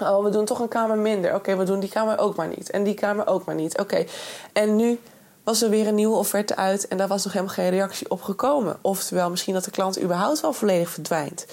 Oh, 0.01 0.25
we 0.25 0.31
doen 0.31 0.45
toch 0.45 0.61
een 0.61 0.69
kamer 0.69 0.99
minder. 0.99 1.35
Oké, 1.35 1.57
we 1.57 1.65
doen 1.65 1.81
die 1.81 1.89
kamer 1.89 2.19
ook 2.19 2.37
maar 2.37 2.49
niet. 2.49 2.71
En 2.71 2.85
die 2.85 2.95
kamer 2.95 3.27
ook 3.27 3.45
maar 3.45 3.55
niet. 3.55 3.79
Oké. 3.79 4.05
En 4.53 4.77
nu 4.77 5.01
was 5.45 5.63
er 5.63 5.71
weer 5.71 5.87
een 5.87 5.95
nieuwe 5.95 6.17
offerte 6.17 6.57
uit 6.57 6.89
en 6.89 6.97
daar 6.97 7.09
was 7.09 7.25
nog 7.25 7.33
helemaal 7.33 7.55
geen 7.55 7.71
reactie 7.71 8.11
op 8.11 8.23
gekomen. 8.23 8.79
Oftewel, 8.81 9.31
misschien 9.31 9.55
dat 9.55 9.65
de 9.65 9.71
klant 9.71 10.03
überhaupt 10.03 10.41
wel 10.41 10.53
volledig 10.53 10.91
verdwijnt. 10.91 11.47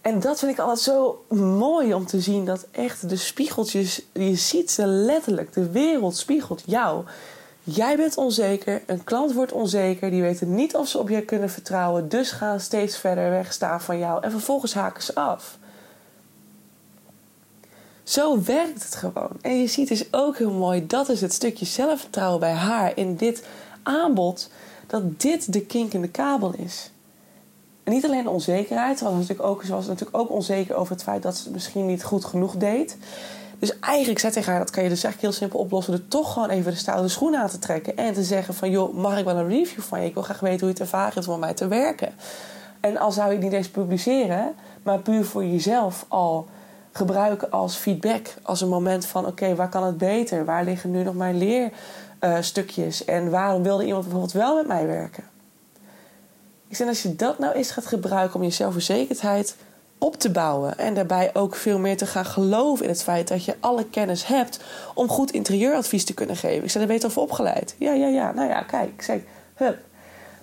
En 0.00 0.20
dat 0.20 0.38
vind 0.38 0.52
ik 0.52 0.58
altijd 0.58 0.78
zo 0.78 1.24
mooi 1.36 1.94
om 1.94 2.06
te 2.06 2.20
zien. 2.20 2.44
Dat 2.44 2.66
echt 2.70 3.08
de 3.08 3.16
spiegeltjes, 3.16 4.02
je 4.12 4.34
ziet 4.34 4.70
ze 4.70 4.86
letterlijk. 4.86 5.52
De 5.52 5.70
wereld 5.70 6.16
spiegelt 6.16 6.62
jou. 6.66 7.04
Jij 7.62 7.96
bent 7.96 8.16
onzeker, 8.16 8.82
een 8.86 9.04
klant 9.04 9.32
wordt 9.32 9.52
onzeker, 9.52 10.10
die 10.10 10.22
weten 10.22 10.54
niet 10.54 10.76
of 10.76 10.88
ze 10.88 10.98
op 10.98 11.08
je 11.08 11.22
kunnen 11.22 11.50
vertrouwen, 11.50 12.08
dus 12.08 12.30
gaan 12.30 12.60
steeds 12.60 12.98
verder 12.98 13.30
weg 13.30 13.52
staan 13.52 13.80
van 13.80 13.98
jou 13.98 14.22
en 14.22 14.30
vervolgens 14.30 14.74
haken 14.74 15.02
ze 15.02 15.14
af. 15.14 15.58
Zo 18.10 18.42
werkt 18.42 18.82
het 18.82 18.94
gewoon. 18.94 19.30
En 19.40 19.60
je 19.60 19.66
ziet 19.66 19.88
dus 19.88 20.12
ook 20.12 20.38
heel 20.38 20.52
mooi, 20.52 20.86
dat 20.86 21.08
is 21.08 21.20
het 21.20 21.32
stukje 21.32 21.64
zelfvertrouwen 21.64 22.40
bij 22.40 22.52
haar 22.52 22.92
in 22.94 23.16
dit 23.16 23.44
aanbod, 23.82 24.50
dat 24.86 25.20
dit 25.20 25.52
de 25.52 25.60
kink 25.60 25.92
in 25.92 26.00
de 26.00 26.08
kabel 26.08 26.54
is. 26.56 26.90
En 27.84 27.92
niet 27.92 28.04
alleen 28.04 28.22
de 28.22 28.30
onzekerheid, 28.30 28.98
ze 28.98 29.04
was 29.04 29.12
natuurlijk 29.12 29.48
ook, 29.48 29.64
natuurlijk 29.68 30.16
ook 30.16 30.30
onzeker 30.30 30.74
over 30.74 30.92
het 30.92 31.02
feit 31.02 31.22
dat 31.22 31.36
ze 31.36 31.42
het 31.42 31.52
misschien 31.52 31.86
niet 31.86 32.04
goed 32.04 32.24
genoeg 32.24 32.56
deed. 32.56 32.96
Dus 33.58 33.78
eigenlijk 33.78 34.18
zei 34.18 34.32
tegen 34.32 34.50
haar, 34.50 34.60
dat 34.60 34.70
kan 34.70 34.82
je 34.82 34.88
dus 34.88 35.04
eigenlijk 35.04 35.32
heel 35.32 35.42
simpel 35.42 35.64
oplossen... 35.64 35.92
door 35.92 36.08
toch 36.08 36.32
gewoon 36.32 36.48
even 36.48 36.72
de 36.72 36.78
stoute 36.78 37.08
schoenen 37.08 37.40
aan 37.40 37.48
te 37.48 37.58
trekken... 37.58 37.96
en 37.96 38.12
te 38.12 38.24
zeggen 38.24 38.54
van, 38.54 38.70
joh, 38.70 38.94
mag 38.94 39.18
ik 39.18 39.24
wel 39.24 39.36
een 39.36 39.48
review 39.48 39.80
van 39.80 40.00
je? 40.00 40.06
Ik 40.06 40.14
wil 40.14 40.22
graag 40.22 40.40
weten 40.40 40.58
hoe 40.58 40.68
je 40.68 40.74
het 40.74 40.82
ervaren 40.82 41.16
is 41.16 41.28
om 41.28 41.40
mij 41.40 41.54
te 41.54 41.68
werken. 41.68 42.12
En 42.80 42.96
al 42.96 43.12
zou 43.12 43.32
je 43.32 43.38
niet 43.38 43.52
eens 43.52 43.68
publiceren... 43.68 44.54
maar 44.82 44.98
puur 44.98 45.24
voor 45.24 45.44
jezelf 45.44 46.04
al 46.08 46.48
gebruiken 46.92 47.50
als 47.50 47.76
feedback. 47.76 48.34
Als 48.42 48.60
een 48.60 48.68
moment 48.68 49.06
van: 49.06 49.26
oké, 49.26 49.54
waar 49.54 49.68
kan 49.68 49.84
het 49.84 49.98
beter? 49.98 50.44
Waar 50.44 50.64
liggen 50.64 50.90
nu 50.90 51.02
nog 51.02 51.14
mijn 51.14 51.70
leerstukjes? 52.20 53.04
en 53.04 53.30
waarom 53.30 53.62
wilde 53.62 53.84
iemand 53.84 54.02
bijvoorbeeld 54.02 54.32
wel 54.32 54.56
met 54.56 54.66
mij 54.66 54.86
werken? 54.86 55.24
Ik 56.68 56.76
zeg, 56.76 56.88
als 56.88 57.02
je 57.02 57.16
dat 57.16 57.38
nou 57.38 57.52
eens 57.52 57.70
gaat 57.70 57.86
gebruiken 57.86 58.34
om 58.36 58.42
je 58.42 58.50
zelfverzekerdheid 58.50 59.56
op 59.98 60.16
te 60.16 60.30
bouwen. 60.30 60.78
En 60.78 60.94
daarbij 60.94 61.30
ook 61.34 61.54
veel 61.54 61.78
meer 61.78 61.96
te 61.96 62.06
gaan 62.06 62.24
geloven 62.24 62.84
in 62.84 62.90
het 62.90 63.02
feit 63.02 63.28
dat 63.28 63.44
je 63.44 63.56
alle 63.60 63.84
kennis 63.84 64.26
hebt 64.26 64.60
om 64.94 65.08
goed 65.08 65.30
interieuradvies 65.30 66.04
te 66.04 66.14
kunnen 66.14 66.36
geven. 66.36 66.64
Ik 66.64 66.70
zei, 66.70 66.86
daar 66.86 66.94
ben 66.96 67.02
je 67.02 67.14
toch 67.14 67.24
opgeleid? 67.24 67.74
Ja, 67.78 67.92
ja, 67.92 68.06
ja. 68.06 68.32
Nou 68.32 68.48
ja, 68.48 68.62
kijk. 68.62 68.88
Ik 68.88 69.02
zeg, 69.02 69.20
hup 69.54 69.78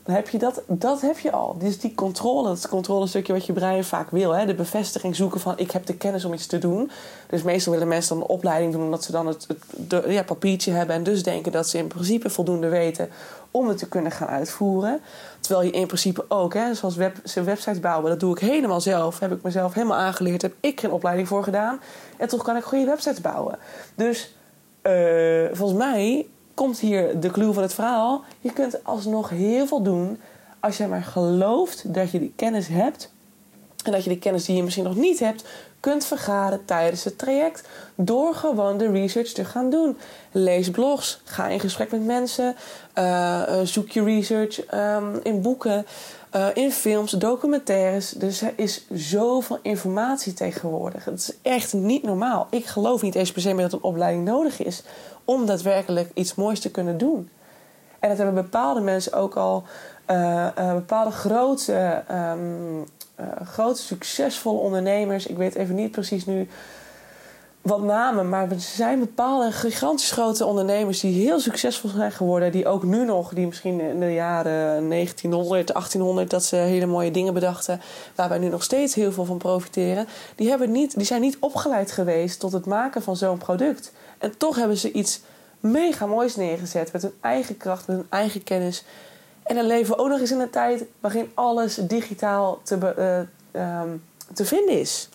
dan 0.08 0.16
heb 0.16 0.30
je 0.30 0.38
dat, 0.38 0.62
dat 0.68 1.02
heb 1.02 1.20
je 1.20 1.32
al. 1.32 1.56
Dus 1.58 1.80
die 1.80 1.96
controle, 1.96 2.48
dat 2.48 2.68
controlestukje 2.68 3.34
wat 3.34 3.46
je 3.46 3.54
brein 3.54 3.84
vaak 3.84 4.10
wil. 4.12 4.32
Hè? 4.32 4.46
De 4.46 4.54
bevestiging 4.54 5.16
zoeken 5.16 5.40
van 5.40 5.54
ik 5.58 5.72
heb 5.72 5.86
de 5.86 5.98
kennis 5.98 6.26
om 6.26 6.34
iets 6.34 6.46
te 6.46 6.58
doen. 6.58 6.92
Dus 7.30 7.44
meestal 7.44 7.74
willen 7.74 7.88
mensen 7.88 8.16
dan 8.16 8.24
een 8.24 8.30
opleiding 8.30 8.72
doen 8.72 8.84
omdat 8.84 9.04
ze 9.04 9.12
dan 9.12 9.28
het, 9.28 9.48
ja, 10.08 10.24
papiertje 10.24 10.72
hebben. 10.72 10.96
En 10.96 11.04
dus 11.04 11.24
denken 11.24 11.52
dat 11.52 11.70
ze 11.70 11.78
in 11.78 11.88
principe 11.88 12.30
voldoende 12.30 12.70
weten 12.70 13.10
om 13.52 13.68
het 13.68 13.78
te 13.78 13.88
kunnen 13.88 14.12
gaan 14.12 14.28
uitvoeren. 14.28 15.00
Terwijl 15.40 15.66
je 15.66 15.72
in 15.72 15.88
principe 15.88 16.26
ook, 16.28 16.54
hè, 16.54 16.74
zoals 16.74 16.96
web, 16.96 17.16
websites 17.44 17.80
bouwen, 17.80 18.10
dat 18.10 18.20
doe 18.20 18.36
ik 18.36 18.40
helemaal 18.40 18.82
zelf. 18.82 19.20
Heb 19.20 19.32
ik 19.32 19.42
mezelf 19.42 19.74
helemaal 19.74 19.98
aangeleerd. 19.98 20.42
Heb 20.42 20.54
ik 20.60 20.80
geen 20.80 20.92
opleiding 20.92 21.28
voor 21.28 21.44
gedaan. 21.44 21.80
En 22.18 22.28
toch 22.28 22.44
kan 22.44 22.56
ik 22.56 22.64
goede 22.64 22.86
websites 22.86 23.22
bouwen. 23.22 23.58
Dus 23.96 24.36
uh, 24.84 25.48
volgens 25.52 25.80
mij 25.80 26.28
komt 26.58 26.80
hier 26.80 27.20
de 27.20 27.32
clue 27.32 27.54
van 27.54 27.64
het 27.64 27.74
verhaal. 27.74 28.24
Je 28.40 28.54
kunt 28.54 28.84
alsnog 28.84 29.30
heel 29.30 29.68
veel 29.68 29.82
doen 29.82 30.20
als 30.60 30.78
je 30.78 30.88
maar 30.88 31.04
gelooft 31.04 31.94
dat 31.94 32.12
je 32.12 32.20
die 32.20 32.34
kennis 32.36 32.68
hebt. 32.68 33.12
En 33.84 33.92
dat 33.92 34.04
je 34.04 34.10
de 34.10 34.20
kennis 34.20 34.46
die 34.46 34.56
je 34.56 34.64
misschien 34.64 34.84
nog 34.84 34.96
niet 34.96 35.20
hebt, 35.20 35.44
kunt 35.80 36.06
vergaren 36.06 36.66
tijdens 36.66 37.04
het 37.04 37.18
traject. 37.18 37.68
Door 37.96 38.36
gewoon 38.36 38.78
de 38.78 38.92
research 38.92 39.32
te 39.32 39.46
gaan 39.46 39.70
doen. 39.70 39.98
Lees 40.32 40.72
blogs, 40.72 41.22
ga 41.24 41.48
in 41.48 41.60
gesprek 41.60 41.92
met 41.92 42.06
mensen, 42.06 42.56
uh, 42.96 43.42
zoek 43.64 43.90
je 43.90 44.04
research 44.04 44.74
um, 44.74 45.20
in 45.24 45.42
boeken, 45.42 45.86
uh, 46.36 46.48
in 46.54 46.72
films, 46.72 47.12
documentaires. 47.12 48.10
Dus 48.10 48.42
er 48.42 48.54
is 48.56 48.86
zoveel 48.94 49.60
informatie 49.62 50.34
tegenwoordig. 50.34 51.06
Het 51.06 51.20
is 51.20 51.34
echt 51.42 51.74
niet 51.74 52.04
normaal. 52.04 52.48
Ik 52.50 52.66
geloof 52.66 53.02
niet 53.02 53.16
eens 53.16 53.32
per 53.32 53.42
se 53.42 53.54
meer 53.54 53.70
dat 53.70 53.74
een 53.74 53.90
opleiding 53.90 54.26
nodig 54.26 54.64
is 54.64 54.84
om 55.28 55.46
daadwerkelijk 55.46 56.12
iets 56.14 56.36
moois 56.36 56.60
te 56.60 56.72
kunnen 56.72 56.98
doen. 56.98 57.30
En 58.00 58.10
dat 58.10 58.18
hebben 58.18 58.44
bepaalde 58.44 58.82
mensen 58.82 59.14
ook 59.14 59.36
al, 59.36 59.64
uh, 60.12 60.48
uh, 60.58 60.74
bepaalde 60.74 61.12
grote, 61.12 62.04
um, 62.12 62.80
uh, 63.20 63.26
grote 63.44 63.82
succesvolle 63.82 64.60
ondernemers. 64.60 65.28
Ik 65.28 65.38
weet 65.38 65.56
even 65.56 65.76
niet 65.76 65.92
precies 65.92 66.26
nu 66.26 66.48
wat 67.68 67.82
namen, 67.82 68.30
maar 68.30 68.52
er 68.52 68.60
zijn 68.60 69.00
bepaalde 69.00 69.52
gigantisch 69.52 70.12
grote 70.12 70.46
ondernemers 70.46 71.00
die 71.00 71.26
heel 71.26 71.40
succesvol 71.40 71.90
zijn 71.90 72.12
geworden. 72.12 72.52
Die 72.52 72.68
ook 72.68 72.84
nu 72.84 73.06
nog, 73.06 73.34
die 73.34 73.46
misschien 73.46 73.80
in 73.80 74.00
de 74.00 74.14
jaren 74.14 74.90
1900, 74.90 75.68
1800, 75.68 76.30
dat 76.30 76.44
ze 76.44 76.56
hele 76.56 76.86
mooie 76.86 77.12
dingen 77.12 77.34
bedachten. 77.34 77.82
Waar 78.16 78.30
wij 78.30 78.38
nu 78.38 78.50
nog 78.50 78.64
steeds 78.64 78.96
heel 78.96 79.12
veel 79.12 79.26
van 79.26 79.38
profiteren. 79.38 80.08
Die, 80.36 80.50
hebben 80.50 80.72
niet, 80.72 80.96
die 80.96 81.06
zijn 81.06 81.22
niet 81.22 81.38
opgeleid 81.40 81.92
geweest 81.92 82.40
tot 82.40 82.52
het 82.52 82.66
maken 82.66 83.02
van 83.02 83.16
zo'n 83.16 83.38
product. 83.38 83.92
En 84.18 84.38
toch 84.38 84.56
hebben 84.56 84.78
ze 84.78 84.92
iets 84.92 85.22
mega 85.60 86.06
moois 86.06 86.36
neergezet 86.36 86.92
met 86.92 87.02
hun 87.02 87.14
eigen 87.22 87.58
kracht, 87.58 87.88
met 87.88 87.96
hun 87.96 88.08
eigen 88.10 88.44
kennis. 88.44 88.84
En 89.44 89.56
dan 89.56 89.66
leven 89.66 89.96
we 89.96 90.02
ook 90.02 90.10
nog 90.10 90.20
eens 90.20 90.32
in 90.32 90.40
een 90.40 90.50
tijd 90.50 90.86
waarin 91.00 91.32
alles 91.34 91.76
digitaal 91.76 92.60
te, 92.64 93.26
uh, 93.52 93.82
te 94.34 94.46
vinden 94.46 94.80
is. 94.80 95.10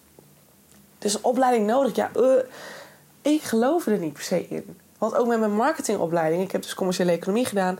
Dus 1.02 1.14
een 1.14 1.24
opleiding 1.24 1.66
nodig, 1.66 1.96
ja. 1.96 2.10
Uh, 2.16 2.32
ik 3.22 3.42
geloofde 3.42 3.90
er 3.90 3.98
niet 3.98 4.12
per 4.12 4.22
se 4.22 4.48
in. 4.48 4.78
Want 4.98 5.14
ook 5.14 5.26
met 5.26 5.38
mijn 5.38 5.54
marketingopleiding, 5.54 6.42
ik 6.42 6.52
heb 6.52 6.62
dus 6.62 6.74
commerciële 6.74 7.12
economie 7.12 7.44
gedaan, 7.44 7.78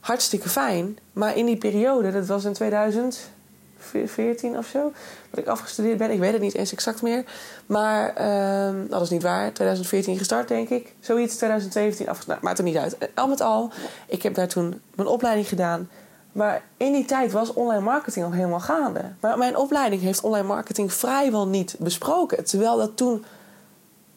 hartstikke 0.00 0.48
fijn. 0.48 0.98
Maar 1.12 1.36
in 1.36 1.46
die 1.46 1.56
periode, 1.56 2.12
dat 2.12 2.26
was 2.26 2.44
in 2.44 2.52
2014 2.52 4.58
of 4.58 4.66
zo, 4.66 4.92
dat 5.30 5.38
ik 5.38 5.46
afgestudeerd 5.46 5.98
ben, 5.98 6.10
ik 6.10 6.18
weet 6.18 6.32
het 6.32 6.40
niet 6.40 6.54
eens 6.54 6.72
exact 6.72 7.02
meer. 7.02 7.24
Maar 7.66 8.20
uh, 8.20 8.70
dat 8.88 9.02
is 9.02 9.10
niet 9.10 9.22
waar, 9.22 9.52
2014 9.52 10.16
gestart 10.16 10.48
denk 10.48 10.68
ik. 10.68 10.94
Zoiets, 11.00 11.36
2017 11.36 12.08
afgestudeerd, 12.08 12.44
maakt 12.44 12.58
er 12.58 12.64
niet 12.64 12.76
uit. 12.76 12.96
Al 13.14 13.28
met 13.28 13.40
al, 13.40 13.70
ik 14.06 14.22
heb 14.22 14.34
daar 14.34 14.48
toen 14.48 14.80
mijn 14.94 15.08
opleiding 15.08 15.48
gedaan. 15.48 15.88
Maar 16.34 16.62
in 16.76 16.92
die 16.92 17.04
tijd 17.04 17.32
was 17.32 17.52
online 17.52 17.82
marketing 17.84 18.24
al 18.24 18.32
helemaal 18.32 18.60
gaande. 18.60 19.00
Maar 19.20 19.38
mijn 19.38 19.56
opleiding 19.56 20.02
heeft 20.02 20.20
online 20.20 20.46
marketing 20.46 20.92
vrijwel 20.92 21.48
niet 21.48 21.76
besproken. 21.78 22.44
Terwijl 22.44 22.76
dat 22.76 22.96
toen. 22.96 23.24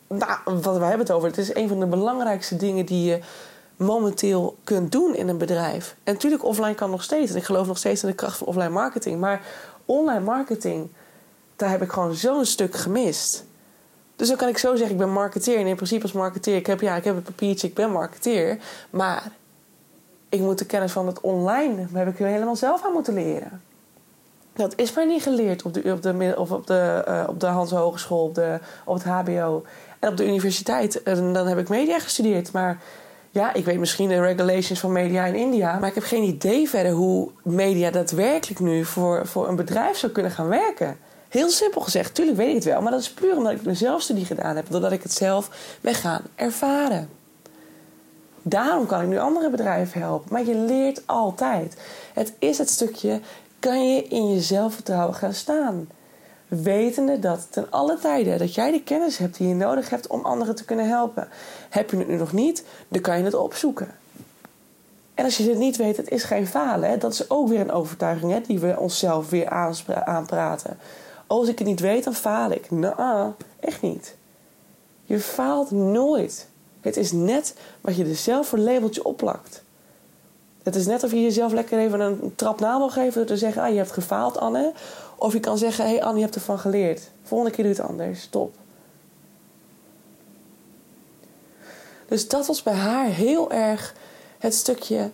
Nou, 0.08 0.40
wat 0.44 0.78
we 0.78 0.84
hebben 0.84 1.00
het 1.00 1.12
over. 1.12 1.28
Het 1.28 1.38
is 1.38 1.56
een 1.56 1.68
van 1.68 1.80
de 1.80 1.86
belangrijkste 1.86 2.56
dingen 2.56 2.86
die 2.86 3.10
je 3.10 3.20
momenteel 3.76 4.58
kunt 4.64 4.92
doen 4.92 5.16
in 5.16 5.28
een 5.28 5.38
bedrijf. 5.38 5.96
En 6.04 6.14
natuurlijk, 6.14 6.44
offline 6.44 6.76
kan 6.76 6.90
nog 6.90 7.04
steeds. 7.04 7.32
En 7.32 7.38
ik 7.38 7.44
geloof 7.44 7.68
nog 7.68 7.78
steeds 7.78 8.04
in 8.04 8.10
de 8.10 8.16
kracht 8.16 8.38
van 8.38 8.48
offline 8.48 8.70
marketing. 8.70 9.20
Maar 9.20 9.42
online 9.86 10.24
marketing, 10.24 10.90
daar 11.56 11.70
heb 11.70 11.82
ik 11.82 11.92
gewoon 11.92 12.16
zo'n 12.16 12.46
stuk 12.46 12.76
gemist. 12.76 13.46
Dus 14.16 14.28
dan 14.28 14.38
kan 14.38 14.48
ik 14.48 14.58
zo 14.58 14.76
zeggen, 14.76 14.92
ik 14.92 14.98
ben 14.98 15.12
marketeer. 15.12 15.58
En 15.58 15.68
in 15.68 15.76
principe 15.76 16.04
als 16.04 16.12
marketeer, 16.12 16.56
ik 16.56 16.68
heb, 16.68 16.82
ja, 16.82 16.96
ik 16.96 17.04
heb 17.04 17.16
een 17.16 17.24
papiertje, 17.24 17.68
ik 17.68 17.74
ben 17.74 17.92
marketeer. 17.92 18.58
Maar 18.90 19.32
ik 20.30 20.40
moet 20.40 20.58
de 20.58 20.66
kennis 20.66 20.92
van 20.92 21.08
het 21.08 21.22
online, 21.22 21.86
heb 21.94 22.08
ik 22.08 22.18
helemaal 22.18 22.56
zelf 22.56 22.86
aan 22.86 22.94
moeten 22.94 23.14
leren. 23.14 23.62
Dat 24.54 24.74
is 24.76 24.94
mij 24.94 25.06
niet 25.06 25.24
geleerd 25.24 25.64
op 25.64 25.74
de, 25.74 25.92
op 25.92 26.02
de, 26.02 26.34
of 26.38 26.52
op 26.52 26.68
de, 26.68 27.06
uh, 27.08 27.24
op 27.28 27.40
de 27.40 27.46
Hans 27.46 27.72
Hogeschool, 27.72 28.24
op, 28.24 28.36
de, 28.36 28.60
op 28.86 28.94
het 28.94 29.04
HBO 29.04 29.64
en 30.00 30.10
op 30.10 30.18
de 30.18 30.28
universiteit. 30.28 31.04
En 31.04 31.34
dan 31.34 31.48
heb 31.48 31.58
ik 31.58 31.70
media 31.70 32.00
gestudeerd. 32.00 32.52
Maar 32.52 32.82
ja, 33.32 33.54
ik 33.54 33.66
weet 33.66 33.80
misschien 33.80 34.10
de 34.10 34.22
regulations 34.22 34.80
van 34.80 34.92
media 34.92 35.26
in 35.26 35.36
India. 35.36 35.80
Maar 35.80 35.90
ik 35.90 35.96
heb 35.96 36.04
geen 36.04 36.24
idee 36.24 36.70
verder 36.70 36.92
hoe 36.92 37.30
media 37.44 37.92
daadwerkelijk 37.92 38.60
nu 38.60 38.86
voor, 38.86 39.28
voor 39.28 39.48
een 39.48 39.56
bedrijf 39.56 39.98
zou 39.98 40.12
kunnen 40.12 40.32
gaan 40.32 40.48
werken. 40.48 40.98
Heel 41.30 41.50
simpel 41.50 41.82
gezegd, 41.82 42.16
tuurlijk 42.16 42.38
weet 42.38 42.48
ik 42.48 42.56
het 42.56 42.64
wel. 42.64 42.82
Maar 42.82 42.92
dat 42.92 43.02
is 43.02 43.12
puur 43.12 43.38
omdat 43.38 43.52
ik 43.52 43.66
een 43.66 43.76
zelfstudie 43.76 44.26
gedaan 44.26 44.56
heb. 44.56 44.66
Doordat 44.70 44.92
ik 44.92 45.04
het 45.04 45.14
zelf 45.14 45.50
ben 45.82 45.94
gaan 45.94 46.22
ervaren. 46.36 47.10
Daarom 48.50 48.86
kan 48.86 49.02
ik 49.02 49.08
nu 49.08 49.18
andere 49.18 49.50
bedrijven 49.50 50.02
helpen. 50.02 50.32
Maar 50.32 50.46
je 50.46 50.56
leert 50.56 51.02
altijd. 51.06 51.78
Het 52.14 52.34
is 52.40 52.58
het 52.58 52.70
stukje, 52.70 53.22
kan 53.60 53.94
je 53.94 54.04
in 54.04 54.28
je 54.34 54.42
zelfvertrouwen 54.42 55.16
gaan 55.16 55.34
staan? 55.34 55.90
Wetende 56.48 57.20
dat 57.20 57.48
ten 57.50 57.68
alle 57.70 57.98
tijden 58.00 58.38
dat 58.38 58.56
jij 58.56 58.72
de 58.72 58.84
kennis 58.84 59.18
hebt 59.18 59.38
die 59.38 59.48
je 59.48 59.56
nodig 59.56 59.90
hebt 59.90 60.08
om 60.08 60.26
anderen 60.26 60.56
te 60.56 60.66
kunnen 60.66 60.88
helpen. 60.88 61.28
Heb 61.70 61.92
je 61.92 61.98
het 61.98 62.08
nu 62.08 62.16
nog 62.16 62.34
niet, 62.34 62.66
dan 62.88 63.02
kan 63.02 63.18
je 63.18 63.24
het 63.24 63.34
opzoeken. 63.34 63.88
En 65.14 65.26
als 65.26 65.38
je 65.38 65.50
het 65.50 65.58
niet 65.58 65.78
weet, 65.78 65.98
het 65.98 66.10
is 66.10 66.24
geen 66.24 66.48
falen. 66.48 66.90
Hè? 66.90 66.98
Dat 66.98 67.14
is 67.14 67.30
ook 67.30 67.48
weer 67.48 67.60
een 67.60 67.72
overtuiging 67.72 68.32
hè, 68.32 68.42
die 68.42 68.60
we 68.60 68.80
onszelf 68.80 69.30
weer 69.30 69.50
aanpraten. 70.06 70.78
Als 71.28 71.48
ik 71.48 71.60
het 71.60 71.68
niet 71.68 71.80
weet, 71.80 72.04
dan 72.04 72.14
faal 72.14 72.52
ik. 72.52 72.72
Nou, 72.72 73.32
echt 73.60 73.82
niet. 73.82 74.16
Je 75.04 75.20
faalt 75.20 75.72
nooit. 75.72 76.48
Het 76.88 76.98
is 76.98 77.12
net 77.12 77.56
wat 77.82 77.96
je 77.96 78.06
er 78.06 78.16
zelf 78.16 78.48
voor 78.48 78.60
labeltje 78.60 79.04
opplakt. 79.04 79.64
Het 80.64 80.76
is 80.76 80.86
net 80.86 81.04
of 81.04 81.12
je 81.12 81.22
jezelf 81.22 81.54
lekker 81.54 81.80
even 81.80 82.00
een 82.00 82.34
trap 82.36 82.60
na 82.60 82.78
wil 82.78 82.90
geven 82.90 83.14
door 83.14 83.26
te 83.26 83.38
zeggen: 83.38 83.62
ah, 83.62 83.70
je 83.70 83.78
hebt 83.78 83.92
gefaald, 83.92 84.38
Anne. 84.38 84.74
Of 85.16 85.34
je 85.34 85.40
kan 85.40 85.58
zeggen: 85.58 85.86
hé, 85.86 85.92
hey, 85.92 86.04
Anne, 86.04 86.16
je 86.16 86.24
hebt 86.24 86.36
ervan 86.36 86.60
geleerd. 86.60 87.10
Volgende 87.24 87.54
keer 87.54 87.64
doe 87.64 87.74
het 87.74 87.84
anders. 87.84 88.28
Top. 88.30 88.56
Dus 92.08 92.28
dat 92.28 92.48
was 92.48 92.64
bij 92.64 92.74
haar 92.74 93.06
heel 93.06 93.52
erg 93.52 93.96
het 94.38 94.54
stukje 94.54 95.12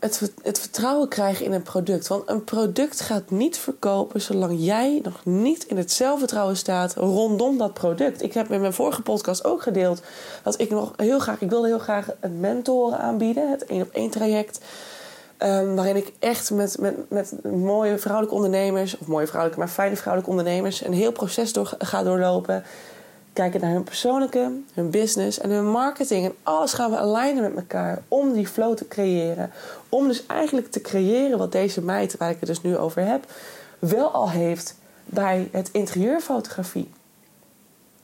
het, 0.00 0.32
het 0.42 0.58
vertrouwen 0.58 1.08
krijgen 1.08 1.44
in 1.44 1.52
een 1.52 1.62
product. 1.62 2.06
Want 2.06 2.22
een 2.26 2.44
product 2.44 3.00
gaat 3.00 3.30
niet 3.30 3.58
verkopen 3.58 4.20
zolang 4.20 4.54
jij 4.56 5.00
nog 5.02 5.24
niet 5.24 5.64
in 5.64 5.76
het 5.76 5.92
zelfvertrouwen 5.92 6.56
staat 6.56 6.94
rondom 6.94 7.58
dat 7.58 7.74
product. 7.74 8.22
Ik 8.22 8.34
heb 8.34 8.50
in 8.50 8.60
mijn 8.60 8.72
vorige 8.72 9.02
podcast 9.02 9.44
ook 9.44 9.62
gedeeld 9.62 10.02
dat 10.42 10.60
ik 10.60 10.70
nog 10.70 10.92
heel 10.96 11.18
graag, 11.18 11.40
ik 11.40 11.50
wilde 11.50 11.66
heel 11.66 11.78
graag 11.78 12.08
een 12.20 12.40
mentoren 12.40 12.98
aanbieden, 12.98 13.50
het 13.50 13.64
één 13.64 13.82
op 13.82 13.90
één 13.92 14.10
traject. 14.10 14.60
Um, 15.42 15.74
waarin 15.74 15.96
ik 15.96 16.12
echt 16.18 16.50
met, 16.50 16.76
met, 16.78 17.10
met 17.10 17.32
mooie 17.44 17.98
vrouwelijke 17.98 18.36
ondernemers, 18.36 18.98
of 18.98 19.06
mooie 19.06 19.26
vrouwelijke, 19.26 19.64
maar 19.64 19.72
fijne 19.72 19.96
vrouwelijke 19.96 20.30
ondernemers, 20.30 20.84
een 20.84 20.92
heel 20.92 21.12
proces 21.12 21.52
door, 21.52 21.74
ga 21.78 22.02
doorlopen 22.02 22.64
kijken 23.32 23.60
naar 23.60 23.72
hun 23.72 23.84
persoonlijke, 23.84 24.52
hun 24.74 24.90
business 24.90 25.38
en 25.38 25.50
hun 25.50 25.70
marketing. 25.70 26.24
En 26.24 26.34
alles 26.42 26.72
gaan 26.72 26.90
we 26.90 26.96
alignen 26.96 27.42
met 27.42 27.56
elkaar 27.56 28.02
om 28.08 28.32
die 28.32 28.46
flow 28.46 28.76
te 28.76 28.88
creëren. 28.88 29.50
Om 29.88 30.08
dus 30.08 30.26
eigenlijk 30.26 30.70
te 30.70 30.80
creëren 30.80 31.38
wat 31.38 31.52
deze 31.52 31.82
meid, 31.82 32.16
waar 32.16 32.30
ik 32.30 32.40
het 32.40 32.48
dus 32.48 32.62
nu 32.62 32.76
over 32.76 33.04
heb, 33.06 33.24
wel 33.78 34.10
al 34.10 34.30
heeft 34.30 34.78
bij 35.04 35.48
het 35.52 35.68
interieurfotografie. 35.72 36.90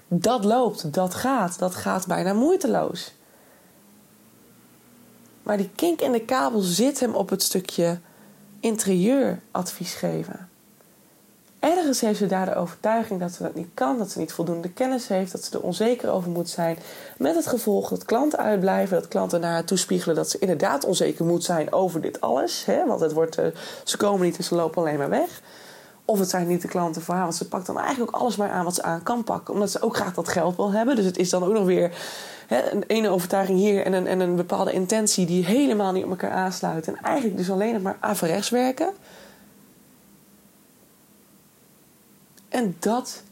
Dat 0.08 0.44
loopt, 0.44 0.92
dat 0.92 1.14
gaat, 1.14 1.58
dat 1.58 1.74
gaat 1.74 2.06
bijna 2.06 2.32
moeiteloos. 2.32 3.14
Maar 5.42 5.56
die 5.56 5.70
kink 5.74 6.00
in 6.00 6.12
de 6.12 6.24
kabel 6.24 6.60
zit 6.60 7.00
hem 7.00 7.14
op 7.14 7.30
het 7.30 7.42
stukje 7.42 7.98
interieuradvies 8.60 9.94
geven. 9.94 10.48
Ergens 11.66 12.00
heeft 12.00 12.18
ze 12.18 12.26
daar 12.26 12.46
de 12.46 12.54
overtuiging 12.54 13.20
dat 13.20 13.32
ze 13.32 13.42
dat 13.42 13.54
niet 13.54 13.68
kan, 13.74 13.98
dat 13.98 14.10
ze 14.10 14.18
niet 14.18 14.32
voldoende 14.32 14.68
kennis 14.70 15.08
heeft, 15.08 15.32
dat 15.32 15.44
ze 15.44 15.56
er 15.56 15.62
onzeker 15.62 16.10
over 16.10 16.30
moet 16.30 16.48
zijn. 16.48 16.78
Met 17.18 17.34
het 17.34 17.46
gevolg 17.46 17.88
dat 17.88 18.04
klanten 18.04 18.38
uitblijven, 18.38 18.96
dat 19.00 19.08
klanten 19.08 19.40
naar 19.40 19.52
haar 19.52 19.64
toespiegelen 19.64 20.16
dat 20.16 20.30
ze 20.30 20.38
inderdaad 20.38 20.84
onzeker 20.84 21.24
moet 21.24 21.44
zijn 21.44 21.72
over 21.72 22.00
dit 22.00 22.20
alles. 22.20 22.64
Hè? 22.64 22.86
Want 22.86 23.00
het 23.00 23.12
wordt, 23.12 23.38
uh, 23.38 23.46
ze 23.84 23.96
komen 23.96 24.26
niet 24.26 24.36
en 24.36 24.44
ze 24.44 24.54
lopen 24.54 24.82
alleen 24.82 24.98
maar 24.98 25.08
weg. 25.08 25.40
Of 26.04 26.18
het 26.18 26.30
zijn 26.30 26.46
niet 26.46 26.62
de 26.62 26.68
klanten 26.68 27.02
voor 27.02 27.14
haar, 27.14 27.22
want 27.22 27.34
ze 27.34 27.48
pakt 27.48 27.66
dan 27.66 27.78
eigenlijk 27.78 28.14
ook 28.14 28.20
alles 28.20 28.36
maar 28.36 28.50
aan 28.50 28.64
wat 28.64 28.74
ze 28.74 28.82
aan 28.82 29.02
kan 29.02 29.24
pakken. 29.24 29.54
Omdat 29.54 29.70
ze 29.70 29.82
ook 29.82 29.96
graag 29.96 30.14
dat 30.14 30.28
geld 30.28 30.56
wil 30.56 30.72
hebben. 30.72 30.96
Dus 30.96 31.04
het 31.04 31.18
is 31.18 31.30
dan 31.30 31.44
ook 31.44 31.52
nog 31.52 31.64
weer 31.64 31.90
hè, 32.46 32.72
een 32.72 32.84
ene 32.86 33.08
overtuiging 33.08 33.58
hier 33.58 33.84
en 33.84 33.92
een, 33.92 34.06
en 34.06 34.20
een 34.20 34.36
bepaalde 34.36 34.72
intentie 34.72 35.26
die 35.26 35.44
helemaal 35.44 35.92
niet 35.92 36.04
op 36.04 36.10
elkaar 36.10 36.30
aansluiten. 36.30 36.96
En 36.96 37.04
eigenlijk 37.04 37.36
dus 37.36 37.50
alleen 37.50 37.72
nog 37.72 37.82
maar 37.82 37.96
averechts 38.00 38.50
werken. 38.50 38.88
En 42.56 42.76
dat 42.78 43.22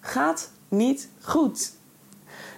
gaat 0.00 0.50
niet 0.68 1.08
goed. 1.20 1.72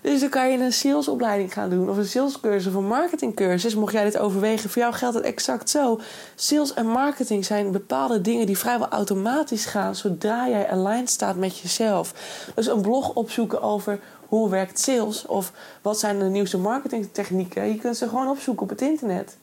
Dus 0.02 0.20
dan 0.20 0.28
kan 0.28 0.50
je 0.50 0.58
een 0.58 0.72
salesopleiding 0.72 1.52
gaan 1.52 1.70
doen 1.70 1.90
of 1.90 1.96
een 1.96 2.06
salescursus 2.06 2.72
of 2.72 2.78
een 2.78 2.86
marketingcursus. 2.86 3.74
Mocht 3.74 3.92
jij 3.92 4.04
dit 4.04 4.18
overwegen, 4.18 4.70
voor 4.70 4.82
jou 4.82 4.94
geldt 4.94 5.14
het 5.14 5.24
exact 5.24 5.70
zo. 5.70 6.00
Sales 6.34 6.74
en 6.74 6.86
marketing 6.86 7.44
zijn 7.44 7.70
bepaalde 7.70 8.20
dingen 8.20 8.46
die 8.46 8.58
vrijwel 8.58 8.88
automatisch 8.88 9.64
gaan 9.64 9.94
zodra 9.94 10.48
jij 10.48 10.70
aligned 10.70 11.10
staat 11.10 11.36
met 11.36 11.58
jezelf. 11.58 12.14
Dus 12.54 12.66
een 12.66 12.82
blog 12.82 13.14
opzoeken 13.14 13.62
over 13.62 14.00
hoe 14.28 14.50
werkt 14.50 14.78
sales 14.78 15.26
of 15.26 15.52
wat 15.82 15.98
zijn 15.98 16.18
de 16.18 16.24
nieuwste 16.24 16.58
marketingtechnieken. 16.58 17.66
Je 17.68 17.78
kunt 17.78 17.96
ze 17.96 18.08
gewoon 18.08 18.28
opzoeken 18.28 18.62
op 18.62 18.68
het 18.68 18.80
internet. 18.80 19.36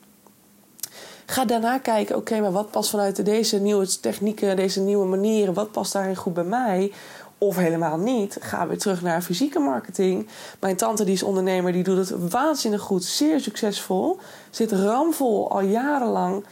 Ga 1.25 1.45
daarna 1.45 1.77
kijken, 1.77 2.15
oké, 2.15 2.39
maar 2.39 2.51
wat 2.51 2.71
past 2.71 2.89
vanuit 2.89 3.25
deze 3.25 3.59
nieuwe 3.59 3.99
technieken, 3.99 4.55
deze 4.55 4.79
nieuwe 4.79 5.05
manieren, 5.05 5.53
wat 5.53 5.71
past 5.71 5.93
daarin 5.93 6.15
goed 6.15 6.33
bij 6.33 6.43
mij? 6.43 6.91
Of 7.37 7.55
helemaal 7.55 7.97
niet. 7.97 8.37
Ga 8.39 8.67
weer 8.67 8.77
terug 8.77 9.01
naar 9.01 9.21
fysieke 9.21 9.59
marketing. 9.59 10.27
Mijn 10.59 10.75
tante, 10.75 11.03
die 11.03 11.13
is 11.13 11.23
ondernemer, 11.23 11.71
die 11.71 11.83
doet 11.83 11.97
het 11.97 12.29
waanzinnig 12.29 12.81
goed, 12.81 13.03
zeer 13.03 13.39
succesvol. 13.39 14.19
Zit 14.49 14.71
ramvol 14.71 15.51
al 15.51 15.61
jarenlang. 15.61 16.45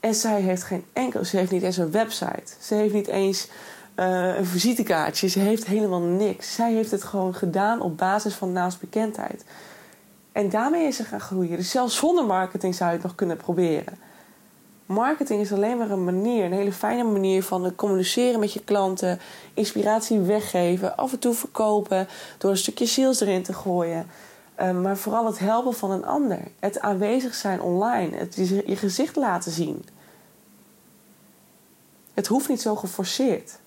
En 0.00 0.14
zij 0.14 0.40
heeft 0.40 0.62
geen 0.62 0.84
enkel, 0.92 1.24
ze 1.24 1.36
heeft 1.36 1.50
niet 1.50 1.62
eens 1.62 1.76
een 1.76 1.90
website. 1.90 2.52
Ze 2.60 2.74
heeft 2.74 2.94
niet 2.94 3.06
eens 3.06 3.48
uh, 3.96 4.36
een 4.36 4.46
visitekaartje. 4.46 5.28
Ze 5.28 5.38
heeft 5.38 5.66
helemaal 5.66 6.00
niks. 6.00 6.54
Zij 6.54 6.72
heeft 6.72 6.90
het 6.90 7.04
gewoon 7.04 7.34
gedaan 7.34 7.80
op 7.80 7.98
basis 7.98 8.34
van 8.34 8.52
naastbekendheid. 8.52 9.44
En 10.36 10.48
daarmee 10.48 10.86
is 10.86 10.96
ze 10.96 11.04
gaan 11.04 11.20
groeien. 11.20 11.56
Dus 11.56 11.70
zelfs 11.70 11.96
zonder 11.96 12.24
marketing 12.24 12.74
zou 12.74 12.90
je 12.90 12.96
het 12.96 13.04
nog 13.04 13.14
kunnen 13.14 13.36
proberen. 13.36 13.98
Marketing 14.86 15.40
is 15.40 15.52
alleen 15.52 15.78
maar 15.78 15.90
een 15.90 16.04
manier, 16.04 16.44
een 16.44 16.52
hele 16.52 16.72
fijne 16.72 17.04
manier 17.04 17.42
van 17.42 17.74
communiceren 17.74 18.40
met 18.40 18.52
je 18.52 18.64
klanten, 18.64 19.20
inspiratie 19.54 20.20
weggeven, 20.20 20.96
af 20.96 21.12
en 21.12 21.18
toe 21.18 21.34
verkopen, 21.34 22.08
door 22.38 22.50
een 22.50 22.56
stukje 22.56 22.86
sales 22.86 23.20
erin 23.20 23.42
te 23.42 23.52
gooien. 23.52 24.06
Ehm, 24.54 24.80
maar 24.80 24.96
vooral 24.96 25.26
het 25.26 25.38
helpen 25.38 25.74
van 25.74 25.90
een 25.90 26.04
ander. 26.04 26.40
Het 26.60 26.80
aanwezig 26.80 27.34
zijn 27.34 27.60
online, 27.60 28.16
het 28.16 28.34
je 28.66 28.76
gezicht 28.76 29.16
laten 29.16 29.52
zien. 29.52 29.84
Het 32.14 32.26
hoeft 32.26 32.48
niet 32.48 32.60
zo 32.60 32.76
geforceerd. 32.76 33.58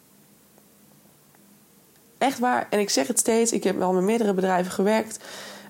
Echt 2.18 2.40
waar, 2.40 2.68
en 2.70 2.80
ik 2.80 2.90
zeg 2.90 3.08
het 3.08 3.20
steeds, 3.20 3.52
ik 3.52 3.64
heb 3.64 3.78
wel 3.78 3.94
met 3.94 4.04
meerdere 4.04 4.34
bedrijven 4.34 4.72
gewerkt. 4.72 5.20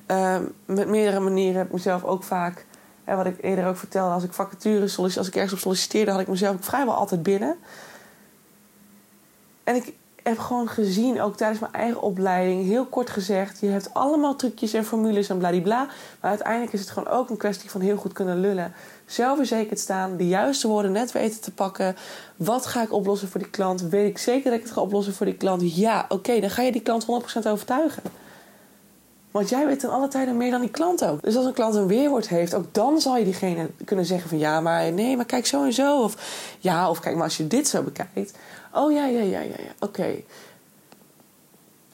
Ehm, 0.09 0.43
met 0.65 0.87
meerdere 0.87 1.19
manieren 1.19 1.57
heb 1.57 1.65
ik 1.65 1.73
mezelf 1.73 2.03
ook 2.03 2.23
vaak, 2.23 2.65
hè, 3.03 3.15
wat 3.15 3.25
ik 3.25 3.37
eerder 3.41 3.67
ook 3.67 3.77
vertelde, 3.77 4.13
als 4.13 4.23
ik 4.23 4.33
vacatures, 4.33 4.97
als 4.97 5.27
ik 5.27 5.35
ergens 5.35 5.53
op 5.53 5.59
solliciteerde, 5.59 6.11
had 6.11 6.19
ik 6.19 6.27
mezelf 6.27 6.55
vrijwel 6.59 6.93
altijd 6.93 7.23
binnen. 7.23 7.57
En 9.63 9.75
ik, 9.75 9.93
heb 10.23 10.39
gewoon 10.39 10.67
gezien, 10.67 11.21
ook 11.21 11.37
tijdens 11.37 11.59
mijn 11.59 11.73
eigen 11.73 12.01
opleiding, 12.01 12.65
heel 12.65 12.85
kort 12.85 13.09
gezegd, 13.09 13.59
je 13.59 13.67
hebt 13.67 13.93
allemaal 13.93 14.35
trucjes 14.35 14.73
en 14.73 14.85
formules 14.85 15.29
en 15.29 15.37
bladibla. 15.37 15.87
Maar 16.19 16.29
uiteindelijk 16.29 16.73
is 16.73 16.79
het 16.79 16.89
gewoon 16.89 17.13
ook 17.13 17.29
een 17.29 17.37
kwestie 17.37 17.69
van 17.69 17.81
heel 17.81 17.97
goed 17.97 18.13
kunnen 18.13 18.39
lullen. 18.39 18.73
Zelfverzekerd 19.05 19.79
staan, 19.79 20.17
de 20.17 20.27
juiste 20.27 20.67
woorden 20.67 20.91
net 20.91 21.11
weten 21.11 21.41
te 21.41 21.51
pakken. 21.51 21.95
Wat 22.35 22.65
ga 22.65 22.81
ik 22.81 22.93
oplossen 22.93 23.27
voor 23.27 23.39
die 23.39 23.49
klant? 23.49 23.81
Weet 23.81 24.09
ik 24.09 24.17
zeker 24.17 24.49
dat 24.49 24.59
ik 24.59 24.65
het 24.65 24.73
ga 24.73 24.81
oplossen 24.81 25.13
voor 25.13 25.25
die 25.25 25.35
klant? 25.35 25.75
Ja, 25.75 26.05
oké, 26.09 26.39
dan 26.39 26.49
ga 26.49 26.61
je 26.61 26.71
die 26.71 26.81
klant 26.81 27.05
100% 27.05 27.47
overtuigen. 27.47 28.03
Want 29.31 29.49
jij 29.49 29.65
weet 29.65 29.83
in 29.83 29.89
alle 29.89 30.07
tijden 30.07 30.37
meer 30.37 30.51
dan 30.51 30.61
die 30.61 30.69
klant 30.69 31.05
ook. 31.05 31.23
Dus 31.23 31.35
als 31.35 31.45
een 31.45 31.53
klant 31.53 31.75
een 31.75 31.87
weerwoord 31.87 32.29
heeft, 32.29 32.53
ook 32.53 32.73
dan 32.73 33.01
zal 33.01 33.17
je 33.17 33.23
diegene 33.23 33.69
kunnen 33.85 34.05
zeggen 34.05 34.29
van 34.29 34.37
ja, 34.37 34.61
maar 34.61 34.91
nee, 34.91 35.15
maar 35.15 35.25
kijk 35.25 35.45
zo 35.45 35.63
en 35.63 35.73
zo. 35.73 36.01
Of 36.03 36.15
ja, 36.59 36.89
of 36.89 36.99
kijk 36.99 37.15
maar 37.15 37.23
als 37.23 37.37
je 37.37 37.47
dit 37.47 37.67
zo 37.67 37.81
bekijkt. 37.81 38.37
Oh 38.73 38.91
ja, 38.91 39.05
ja, 39.05 39.21
ja, 39.21 39.39
ja, 39.39 39.55
ja. 39.57 39.73
Oké. 39.79 40.15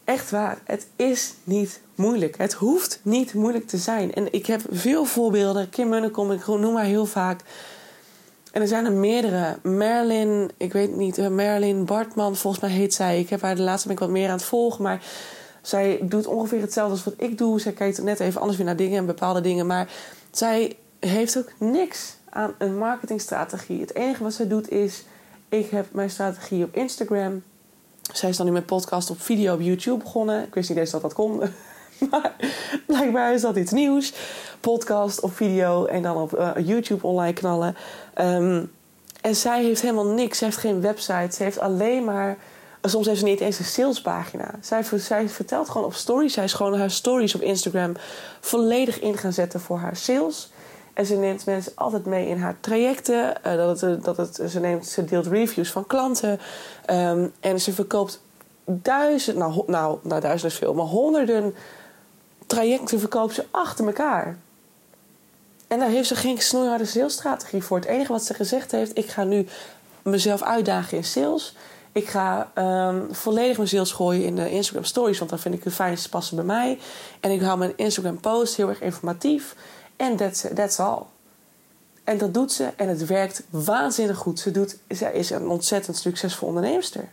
Echt 0.03 0.31
waar. 0.31 0.57
Het 0.63 0.87
is 0.95 1.33
niet 1.43 1.79
moeilijk. 1.95 2.37
Het 2.37 2.53
hoeft 2.53 2.99
niet 3.01 3.33
moeilijk 3.33 3.67
te 3.67 3.77
zijn. 3.77 4.13
En 4.13 4.33
ik 4.33 4.45
heb 4.45 4.61
veel 4.69 5.05
voorbeelden. 5.05 5.69
Kim 5.69 5.89
Munnekom, 5.89 6.31
ik 6.31 6.47
noem 6.47 6.75
haar 6.75 6.85
heel 6.85 7.05
vaak. 7.05 7.41
En 8.51 8.61
er 8.61 8.67
zijn 8.67 8.85
er 8.85 8.91
meerdere. 8.91 9.57
Merlin, 9.61 10.51
ik 10.57 10.73
weet 10.73 10.95
niet, 10.95 11.17
uh, 11.17 11.27
Merlin 11.27 11.85
Bartman, 11.85 12.35
volgens 12.35 12.63
mij 12.63 12.71
heet 12.71 12.93
zij. 12.93 13.19
Ik 13.19 13.29
heb 13.29 13.41
haar 13.41 13.55
de 13.55 13.61
laatste 13.61 13.87
ben 13.87 13.95
ik 13.97 14.03
wat 14.03 14.11
meer 14.11 14.27
aan 14.29 14.35
het 14.35 14.45
volgen. 14.45 14.83
Maar 14.83 15.01
zij 15.65 15.99
doet 16.01 16.27
ongeveer 16.27 16.61
hetzelfde 16.61 16.91
als 16.91 17.03
wat 17.03 17.13
ik 17.17 17.37
doe. 17.37 17.59
Zij 17.59 17.71
kijkt 17.71 18.03
net 18.03 18.19
even 18.19 18.39
anders 18.39 18.57
weer 18.57 18.65
naar 18.65 18.75
dingen 18.75 18.97
en 18.97 19.05
bepaalde 19.05 19.41
dingen. 19.41 19.67
Maar 19.67 19.89
zij 20.31 20.77
heeft 20.99 21.37
ook 21.37 21.51
niks 21.57 22.15
aan 22.29 22.53
een 22.57 22.77
marketingstrategie. 22.77 23.81
Het 23.81 23.95
enige 23.95 24.23
wat 24.23 24.33
zij 24.33 24.47
doet 24.47 24.69
is 24.69 25.03
ik 25.49 25.69
heb 25.69 25.85
mijn 25.91 26.09
strategie 26.09 26.63
op 26.63 26.75
Instagram. 26.75 27.43
Zij 28.13 28.29
is 28.29 28.37
dan 28.37 28.45
nu 28.45 28.51
met 28.51 28.65
podcast 28.65 29.09
op 29.09 29.21
video 29.21 29.53
op 29.53 29.61
YouTube 29.61 30.03
begonnen. 30.03 30.43
Ik 30.43 30.53
wist 30.53 30.69
niet 30.69 30.77
eens 30.77 30.91
dat 30.91 31.01
dat 31.01 31.13
kon. 31.13 31.41
Maar 32.09 32.35
blijkbaar 32.85 33.33
is 33.33 33.41
dat 33.41 33.55
iets 33.55 33.71
nieuws. 33.71 34.13
Podcast 34.59 35.19
op 35.19 35.35
video 35.35 35.85
en 35.85 36.01
dan 36.01 36.17
op 36.17 36.37
uh, 36.37 36.51
YouTube 36.63 37.07
online 37.07 37.33
knallen. 37.33 37.75
Um, 38.21 38.71
en 39.21 39.35
zij 39.35 39.63
heeft 39.63 39.81
helemaal 39.81 40.05
niks. 40.05 40.37
Ze 40.37 40.43
heeft 40.43 40.57
geen 40.57 40.81
website. 40.81 41.35
Ze 41.35 41.43
heeft 41.43 41.59
alleen 41.59 42.03
maar. 42.03 42.37
Soms 42.85 43.07
heeft 43.07 43.19
ze 43.19 43.25
niet 43.25 43.39
eens 43.39 43.59
een 43.59 43.65
salespagina. 43.65 44.51
Zij, 44.61 44.83
zij 44.95 45.29
vertelt 45.29 45.69
gewoon 45.69 45.87
op 45.87 45.93
stories. 45.93 46.33
Zij 46.33 46.43
is 46.43 46.53
gewoon 46.53 46.79
haar 46.79 46.91
stories 46.91 47.35
op 47.35 47.41
Instagram 47.41 47.93
volledig 48.39 48.99
in 48.99 49.17
gaan 49.17 49.33
zetten 49.33 49.59
voor 49.59 49.77
haar 49.77 49.95
sales. 49.95 50.51
En 50.93 51.05
ze 51.05 51.15
neemt 51.15 51.45
mensen 51.45 51.71
altijd 51.75 52.05
mee 52.05 52.27
in 52.27 52.37
haar 52.37 52.57
trajecten. 52.59 53.33
Uh, 53.45 53.55
dat 53.55 53.81
het, 53.81 54.03
dat 54.03 54.17
het, 54.17 54.41
ze, 54.49 54.59
neemt, 54.59 54.87
ze 54.87 55.05
deelt 55.05 55.25
reviews 55.25 55.71
van 55.71 55.87
klanten. 55.87 56.39
Um, 56.89 57.33
en 57.39 57.61
ze 57.61 57.73
verkoopt 57.73 58.21
duizend, 58.65 59.37
nou, 59.37 59.63
nou, 59.67 59.99
nou 60.01 60.21
duizend 60.21 60.51
is 60.51 60.57
veel, 60.57 60.73
maar 60.73 60.85
honderden 60.85 61.55
trajecten 62.47 62.99
verkoopt 62.99 63.33
ze 63.33 63.45
achter 63.51 63.85
elkaar. 63.85 64.37
En 65.67 65.79
daar 65.79 65.89
heeft 65.89 66.07
ze 66.07 66.15
geen 66.15 66.41
snoeiharde 66.41 66.85
salesstrategie 66.85 67.63
voor. 67.63 67.77
Het 67.77 67.85
enige 67.85 68.11
wat 68.11 68.23
ze 68.23 68.33
gezegd 68.33 68.71
heeft, 68.71 68.97
ik 68.97 69.09
ga 69.09 69.23
nu 69.23 69.47
mezelf 70.01 70.41
uitdagen 70.41 70.97
in 70.97 71.03
sales. 71.03 71.55
Ik 71.95 72.07
ga 72.07 72.51
um, 72.87 73.13
volledig 73.13 73.57
mijn 73.57 73.69
sales 73.69 73.91
gooien 73.91 74.25
in 74.25 74.35
de 74.35 74.49
Instagram 74.49 74.83
stories, 74.83 75.17
want 75.17 75.29
dan 75.29 75.39
vind 75.39 75.55
ik 75.55 75.63
het 75.63 75.73
fijnste 75.73 76.09
passen 76.09 76.35
bij 76.35 76.45
mij. 76.45 76.79
En 77.19 77.31
ik 77.31 77.41
hou 77.41 77.57
mijn 77.57 77.73
Instagram 77.75 78.19
post 78.19 78.55
heel 78.55 78.69
erg 78.69 78.81
informatief. 78.81 79.55
En 79.95 80.15
that's, 80.15 80.45
that's 80.55 80.79
all. 80.79 81.01
En 82.03 82.17
dat 82.17 82.33
doet 82.33 82.51
ze 82.51 82.69
en 82.75 82.87
het 82.87 83.05
werkt 83.05 83.43
waanzinnig 83.49 84.17
goed. 84.17 84.39
Ze 84.39 84.51
doet, 84.51 84.77
zij 84.87 85.13
is 85.13 85.29
een 85.29 85.47
ontzettend 85.47 85.97
succesvol 85.97 86.47
onderneemster. 86.47 87.09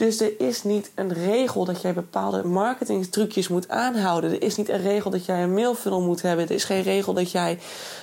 Dus 0.00 0.20
er 0.20 0.40
is 0.40 0.62
niet 0.62 0.90
een 0.94 1.12
regel 1.12 1.64
dat 1.64 1.80
jij 1.82 1.94
bepaalde 1.94 2.44
marketingtrucjes 2.44 3.48
moet 3.48 3.68
aanhouden. 3.68 4.30
Er 4.30 4.42
is 4.42 4.56
niet 4.56 4.68
een 4.68 4.82
regel 4.82 5.10
dat 5.10 5.24
jij 5.24 5.42
een 5.42 5.54
mailfunnel 5.54 6.00
moet 6.00 6.22
hebben. 6.22 6.44
Er 6.44 6.54
is 6.54 6.64
geen 6.64 6.82
regel 6.82 7.12
dat 7.12 7.30
jij 7.30 7.58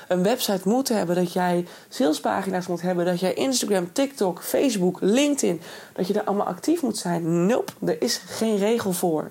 een 0.07 0.23
website 0.23 0.69
moet 0.69 0.89
hebben. 0.89 1.15
Dat 1.15 1.33
jij 1.33 1.65
salespagina's 1.89 2.67
moet 2.67 2.81
hebben. 2.81 3.05
Dat 3.05 3.19
jij 3.19 3.33
Instagram, 3.33 3.93
TikTok, 3.93 4.43
Facebook, 4.43 4.97
LinkedIn. 5.01 5.62
Dat 5.93 6.07
je 6.07 6.13
daar 6.13 6.23
allemaal 6.23 6.45
actief 6.45 6.81
moet 6.81 6.97
zijn. 6.97 7.45
Nope, 7.45 7.71
er 7.86 8.01
is 8.01 8.21
geen 8.25 8.57
regel 8.57 8.91
voor. 8.91 9.29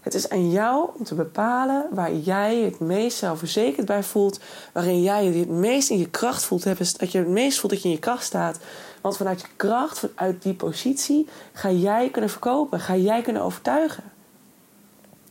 Het 0.00 0.14
is 0.14 0.28
aan 0.28 0.50
jou 0.50 0.90
om 0.98 1.04
te 1.04 1.14
bepalen 1.14 1.86
waar 1.90 2.14
jij 2.14 2.56
het 2.56 2.78
meest 2.80 3.18
zelfverzekerd 3.18 3.86
bij 3.86 4.02
voelt. 4.02 4.40
Waarin 4.72 5.02
jij 5.02 5.24
je 5.24 5.38
het 5.38 5.48
meest 5.48 5.90
in 5.90 5.98
je 5.98 6.10
kracht 6.10 6.44
voelt. 6.44 6.64
Dat 6.98 7.12
je 7.12 7.18
het 7.18 7.28
meest 7.28 7.58
voelt 7.58 7.72
dat 7.72 7.82
je 7.82 7.88
in 7.88 7.94
je 7.94 8.00
kracht 8.00 8.24
staat. 8.24 8.58
Want 9.06 9.18
vanuit 9.18 9.40
je 9.40 9.46
kracht, 9.56 9.98
vanuit 9.98 10.42
die 10.42 10.54
positie, 10.54 11.28
ga 11.52 11.70
jij 11.70 12.10
kunnen 12.10 12.30
verkopen. 12.30 12.80
Ga 12.80 12.96
jij 12.96 13.22
kunnen 13.22 13.42
overtuigen. 13.42 14.04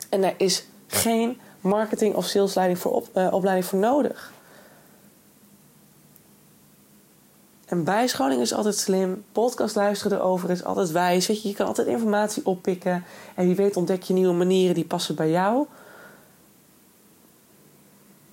En 0.09 0.23
er 0.23 0.33
is 0.37 0.65
geen 0.87 1.39
marketing 1.61 2.15
of 2.15 2.25
salesleiding 2.25 2.79
voor 2.79 3.03
uh, 3.15 3.33
opleiding 3.33 3.67
voor 3.67 3.79
nodig. 3.79 4.33
En 7.65 7.83
bijscholing 7.83 8.41
is 8.41 8.53
altijd 8.53 8.77
slim. 8.77 9.23
Podcast 9.31 9.75
luisteren 9.75 10.17
erover 10.17 10.49
is 10.49 10.63
altijd 10.63 10.91
wijs. 10.91 11.27
Weet 11.27 11.41
je, 11.41 11.47
je 11.47 11.55
kan 11.55 11.67
altijd 11.67 11.87
informatie 11.87 12.45
oppikken. 12.45 13.03
En 13.35 13.45
wie 13.45 13.55
weet 13.55 13.77
ontdek 13.77 14.03
je 14.03 14.13
nieuwe 14.13 14.33
manieren 14.33 14.75
die 14.75 14.85
passen 14.85 15.15
bij 15.15 15.29
jou. 15.29 15.65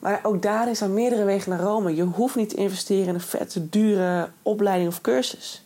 Maar 0.02 0.20
ook 0.22 0.42
daarin 0.42 0.76
zijn 0.76 0.94
meerdere 0.94 1.24
wegen 1.24 1.50
naar 1.50 1.60
Rome. 1.60 1.94
Je 1.94 2.02
hoeft 2.02 2.34
niet 2.34 2.48
te 2.48 2.56
investeren 2.56 3.06
in 3.06 3.14
een 3.14 3.20
vette, 3.20 3.68
dure 3.68 4.30
opleiding 4.42 4.88
of 4.88 5.00
cursus. 5.00 5.64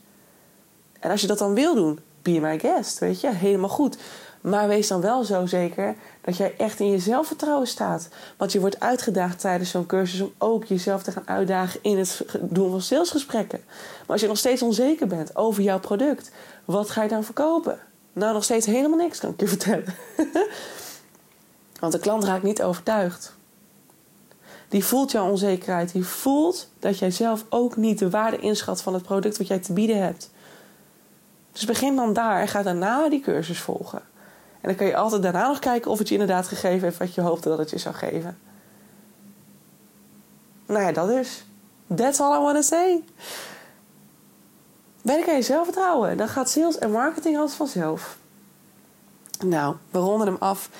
En 1.00 1.10
als 1.10 1.20
je 1.20 1.26
dat 1.26 1.38
dan 1.38 1.54
wil 1.54 1.74
doen, 1.74 1.98
be 2.22 2.40
my 2.40 2.58
guest, 2.58 2.98
weet 2.98 3.20
je, 3.20 3.34
helemaal 3.34 3.68
goed. 3.68 3.98
Maar 4.40 4.68
wees 4.68 4.88
dan 4.88 5.00
wel 5.00 5.24
zo 5.24 5.46
zeker 5.46 5.94
dat 6.20 6.36
jij 6.36 6.54
echt 6.58 6.80
in 6.80 6.90
je 6.90 6.98
zelfvertrouwen 6.98 7.66
staat. 7.66 8.08
Want 8.36 8.52
je 8.52 8.60
wordt 8.60 8.80
uitgedaagd 8.80 9.40
tijdens 9.40 9.70
zo'n 9.70 9.86
cursus 9.86 10.20
om 10.20 10.32
ook 10.38 10.64
jezelf 10.64 11.02
te 11.02 11.12
gaan 11.12 11.28
uitdagen 11.28 11.80
in 11.82 11.98
het 11.98 12.24
doen 12.40 12.70
van 12.70 12.80
salesgesprekken. 12.80 13.60
Maar 13.66 14.06
als 14.06 14.20
je 14.20 14.26
nog 14.26 14.38
steeds 14.38 14.62
onzeker 14.62 15.06
bent 15.06 15.36
over 15.36 15.62
jouw 15.62 15.80
product, 15.80 16.30
wat 16.64 16.90
ga 16.90 17.02
je 17.02 17.08
dan 17.08 17.24
verkopen? 17.24 17.78
Nou, 18.12 18.32
nog 18.32 18.44
steeds 18.44 18.66
helemaal 18.66 18.98
niks, 18.98 19.18
kan 19.18 19.30
ik 19.30 19.40
je 19.40 19.48
vertellen. 19.48 19.94
Want 21.80 21.92
de 21.92 21.98
klant 21.98 22.24
raakt 22.24 22.42
niet 22.42 22.62
overtuigd. 22.62 23.35
Die 24.68 24.84
voelt 24.84 25.10
jouw 25.10 25.30
onzekerheid. 25.30 25.92
Die 25.92 26.04
voelt 26.04 26.70
dat 26.78 26.98
jij 26.98 27.10
zelf 27.10 27.44
ook 27.48 27.76
niet 27.76 27.98
de 27.98 28.10
waarde 28.10 28.38
inschat 28.38 28.82
van 28.82 28.94
het 28.94 29.02
product 29.02 29.38
wat 29.38 29.46
jij 29.46 29.58
te 29.58 29.72
bieden 29.72 30.02
hebt. 30.02 30.30
Dus 31.52 31.64
begin 31.64 31.96
dan 31.96 32.12
daar 32.12 32.40
en 32.40 32.48
ga 32.48 32.62
daarna 32.62 33.08
die 33.08 33.20
cursus 33.20 33.60
volgen. 33.60 34.02
En 34.60 34.68
dan 34.68 34.74
kan 34.74 34.86
je 34.86 34.96
altijd 34.96 35.22
daarna 35.22 35.48
nog 35.48 35.58
kijken 35.58 35.90
of 35.90 35.98
het 35.98 36.08
je 36.08 36.14
inderdaad 36.14 36.48
gegeven 36.48 36.80
heeft 36.80 36.98
wat 36.98 37.14
je 37.14 37.20
hoopte 37.20 37.48
dat 37.48 37.58
het 37.58 37.70
je 37.70 37.78
zou 37.78 37.94
geven. 37.94 38.38
Nou 40.66 40.80
ja, 40.80 40.92
dat 40.92 41.10
is. 41.10 41.44
That's 41.94 42.20
all 42.20 42.36
I 42.36 42.42
want 42.42 42.56
to 42.56 42.62
say. 42.62 43.02
Werk 45.02 45.28
aan 45.28 45.34
je 45.34 45.42
zelfvertrouwen. 45.42 46.16
Dan 46.16 46.28
gaat 46.28 46.50
sales 46.50 46.78
en 46.78 46.90
marketing 46.90 47.38
als 47.38 47.52
vanzelf. 47.52 48.18
Nou, 49.44 49.76
we 49.90 49.98
ronden 49.98 50.26
hem 50.26 50.36
af. 50.38 50.70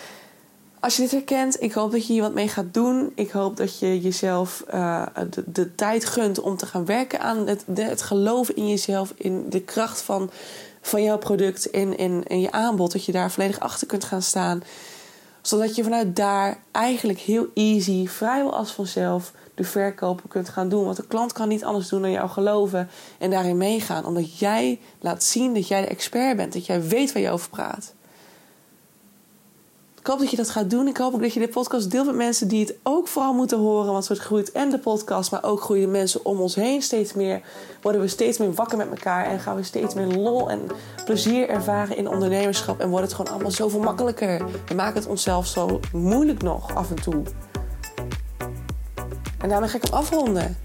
Als 0.87 0.97
je 0.97 1.03
dit 1.03 1.11
herkent, 1.11 1.63
ik 1.63 1.73
hoop 1.73 1.93
dat 1.93 2.07
je 2.07 2.13
hier 2.13 2.23
wat 2.23 2.35
mee 2.35 2.49
gaat 2.49 2.75
doen. 2.75 3.13
Ik 3.15 3.31
hoop 3.31 3.57
dat 3.57 3.79
je 3.79 4.01
jezelf 4.01 4.65
uh, 4.75 5.07
de, 5.47 5.75
tijd 5.75 6.05
gunt 6.05 6.41
om 6.41 6.57
te 6.57 6.67
gaan 6.67 6.85
werken 6.85 7.21
aan 7.21 7.47
het, 7.47 7.65
de, 7.67 7.83
het 7.83 8.03
geloven 8.03 8.57
in 8.57 8.69
jezelf, 8.69 9.13
in 9.17 9.51
de 9.51 9.61
kracht 9.61 10.03
van 10.03 10.31
van 10.81 11.03
jouw 11.03 11.19
product 11.19 11.67
in, 11.67 11.97
in, 11.97 12.23
in 12.27 12.41
je 12.41 12.53
aanbod. 12.53 12.93
Dat 12.93 13.05
je 13.05 13.13
daar 13.13 13.31
volledig 13.31 13.61
achter 13.61 13.87
kunt 13.87 14.05
gaan 14.05 14.23
staan. 14.23 14.63
Zodat 15.41 15.75
je 15.77 15.83
vanuit 15.83 16.17
daar 16.17 16.59
eigenlijk 16.73 17.19
heel 17.19 17.47
easy, 17.55 18.07
vrijwel 18.07 18.57
als 18.57 18.73
vanzelf, 18.73 19.33
de 19.55 19.65
verkopen 19.65 20.29
kunt 20.29 20.49
gaan 20.49 20.69
doen. 20.69 20.85
Want 20.85 20.97
de 20.97 21.07
klant 21.07 21.33
kan 21.33 21.49
niet 21.49 21.65
anders 21.65 21.89
doen 21.89 22.03
dan 22.03 22.11
jou 22.11 22.29
geloven 22.29 22.89
en 23.19 23.31
daarin 23.31 23.57
meegaan. 23.57 24.05
Omdat 24.05 24.39
jij 24.39 24.81
laat 25.01 25.23
zien 25.23 25.55
dat 25.55 25.69
jij 25.69 25.81
de 25.81 25.89
expert 25.89 26.37
bent. 26.37 26.53
Dat 26.53 26.67
jij 26.67 26.83
weet 26.83 27.13
waar 27.13 27.23
je 27.23 27.31
over 27.31 27.51
praat. 27.51 27.95
Ik 30.07 30.13
hoop 30.13 30.21
dat 30.21 30.31
je 30.31 30.37
dat 30.37 30.51
gaat 30.51 30.71
doen. 30.71 30.89
Ik 30.89 30.97
hoop 30.97 31.15
ook 31.15 31.21
dat 31.21 31.33
je 31.33 31.41
de 31.41 31.49
podcast 31.49 31.91
deelt 31.91 32.07
met 32.07 32.15
mensen 32.15 32.49
die 32.49 32.61
het 32.61 32.77
ook 32.83 33.09
vooral 33.09 33.33
moeten 33.33 33.59
horen. 33.59 33.93
Want 33.93 34.09
het 34.09 34.19
groeit 34.19 34.53
en 34.53 34.71
de 34.71 34.79
podcast, 34.79 35.31
maar 35.31 35.45
ook 35.45 35.61
groeien 35.61 35.85
de 35.85 35.91
mensen 35.91 36.25
om 36.25 36.41
ons 36.41 36.55
heen 36.55 36.83
steeds 36.83 37.13
meer. 37.13 37.41
Worden 37.83 38.01
we 38.01 38.09
steeds 38.09 38.39
meer 38.39 38.53
wakker 38.53 38.79
met 38.79 38.89
elkaar 38.89 39.27
en 39.27 39.41
gaan 39.41 39.57
we 39.57 39.63
steeds 39.63 39.95
meer 39.95 40.07
lol 40.07 40.51
en 40.51 40.61
plezier 41.05 41.49
ervaren 41.49 41.97
in 41.97 42.09
ondernemerschap. 42.09 42.81
En 42.81 42.89
wordt 42.89 43.05
het 43.05 43.15
gewoon 43.15 43.33
allemaal 43.33 43.51
zoveel 43.51 43.81
makkelijker. 43.81 44.45
We 44.67 44.75
maken 44.75 45.01
het 45.01 45.09
onszelf 45.09 45.47
zo 45.47 45.81
moeilijk 45.93 46.43
nog 46.43 46.75
af 46.75 46.91
en 46.91 47.03
toe. 47.03 47.23
En 49.39 49.49
daarmee 49.49 49.69
ga 49.69 49.77
ik 49.77 49.85
hem 49.85 49.93
afronden. 49.93 50.57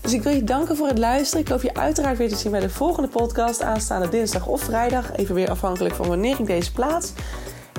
Dus 0.00 0.12
ik 0.12 0.22
wil 0.22 0.32
je 0.32 0.44
danken 0.44 0.76
voor 0.76 0.86
het 0.86 0.98
luisteren. 0.98 1.44
Ik 1.44 1.50
hoop 1.50 1.62
je 1.62 1.74
uiteraard 1.74 2.18
weer 2.18 2.28
te 2.28 2.36
zien 2.36 2.50
bij 2.50 2.60
de 2.60 2.70
volgende 2.70 3.08
podcast 3.08 3.62
aanstaande 3.62 4.08
dinsdag 4.08 4.46
of 4.46 4.60
vrijdag. 4.60 5.16
Even 5.16 5.34
weer 5.34 5.50
afhankelijk 5.50 5.94
van 5.94 6.08
wanneer 6.08 6.40
ik 6.40 6.46
deze 6.46 6.72
plaats. 6.72 7.12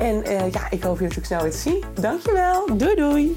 En 0.02 0.24
eh, 0.24 0.52
ja, 0.52 0.72
ik 0.72 0.84
hoop 0.84 1.00
je 1.00 1.04
natuurlijk 1.04 1.26
snel 1.26 1.42
weer 1.42 1.52
te 1.52 1.58
zien. 1.58 1.84
Dankjewel. 1.94 2.78
Doei 2.78 2.96
doei. 2.96 3.36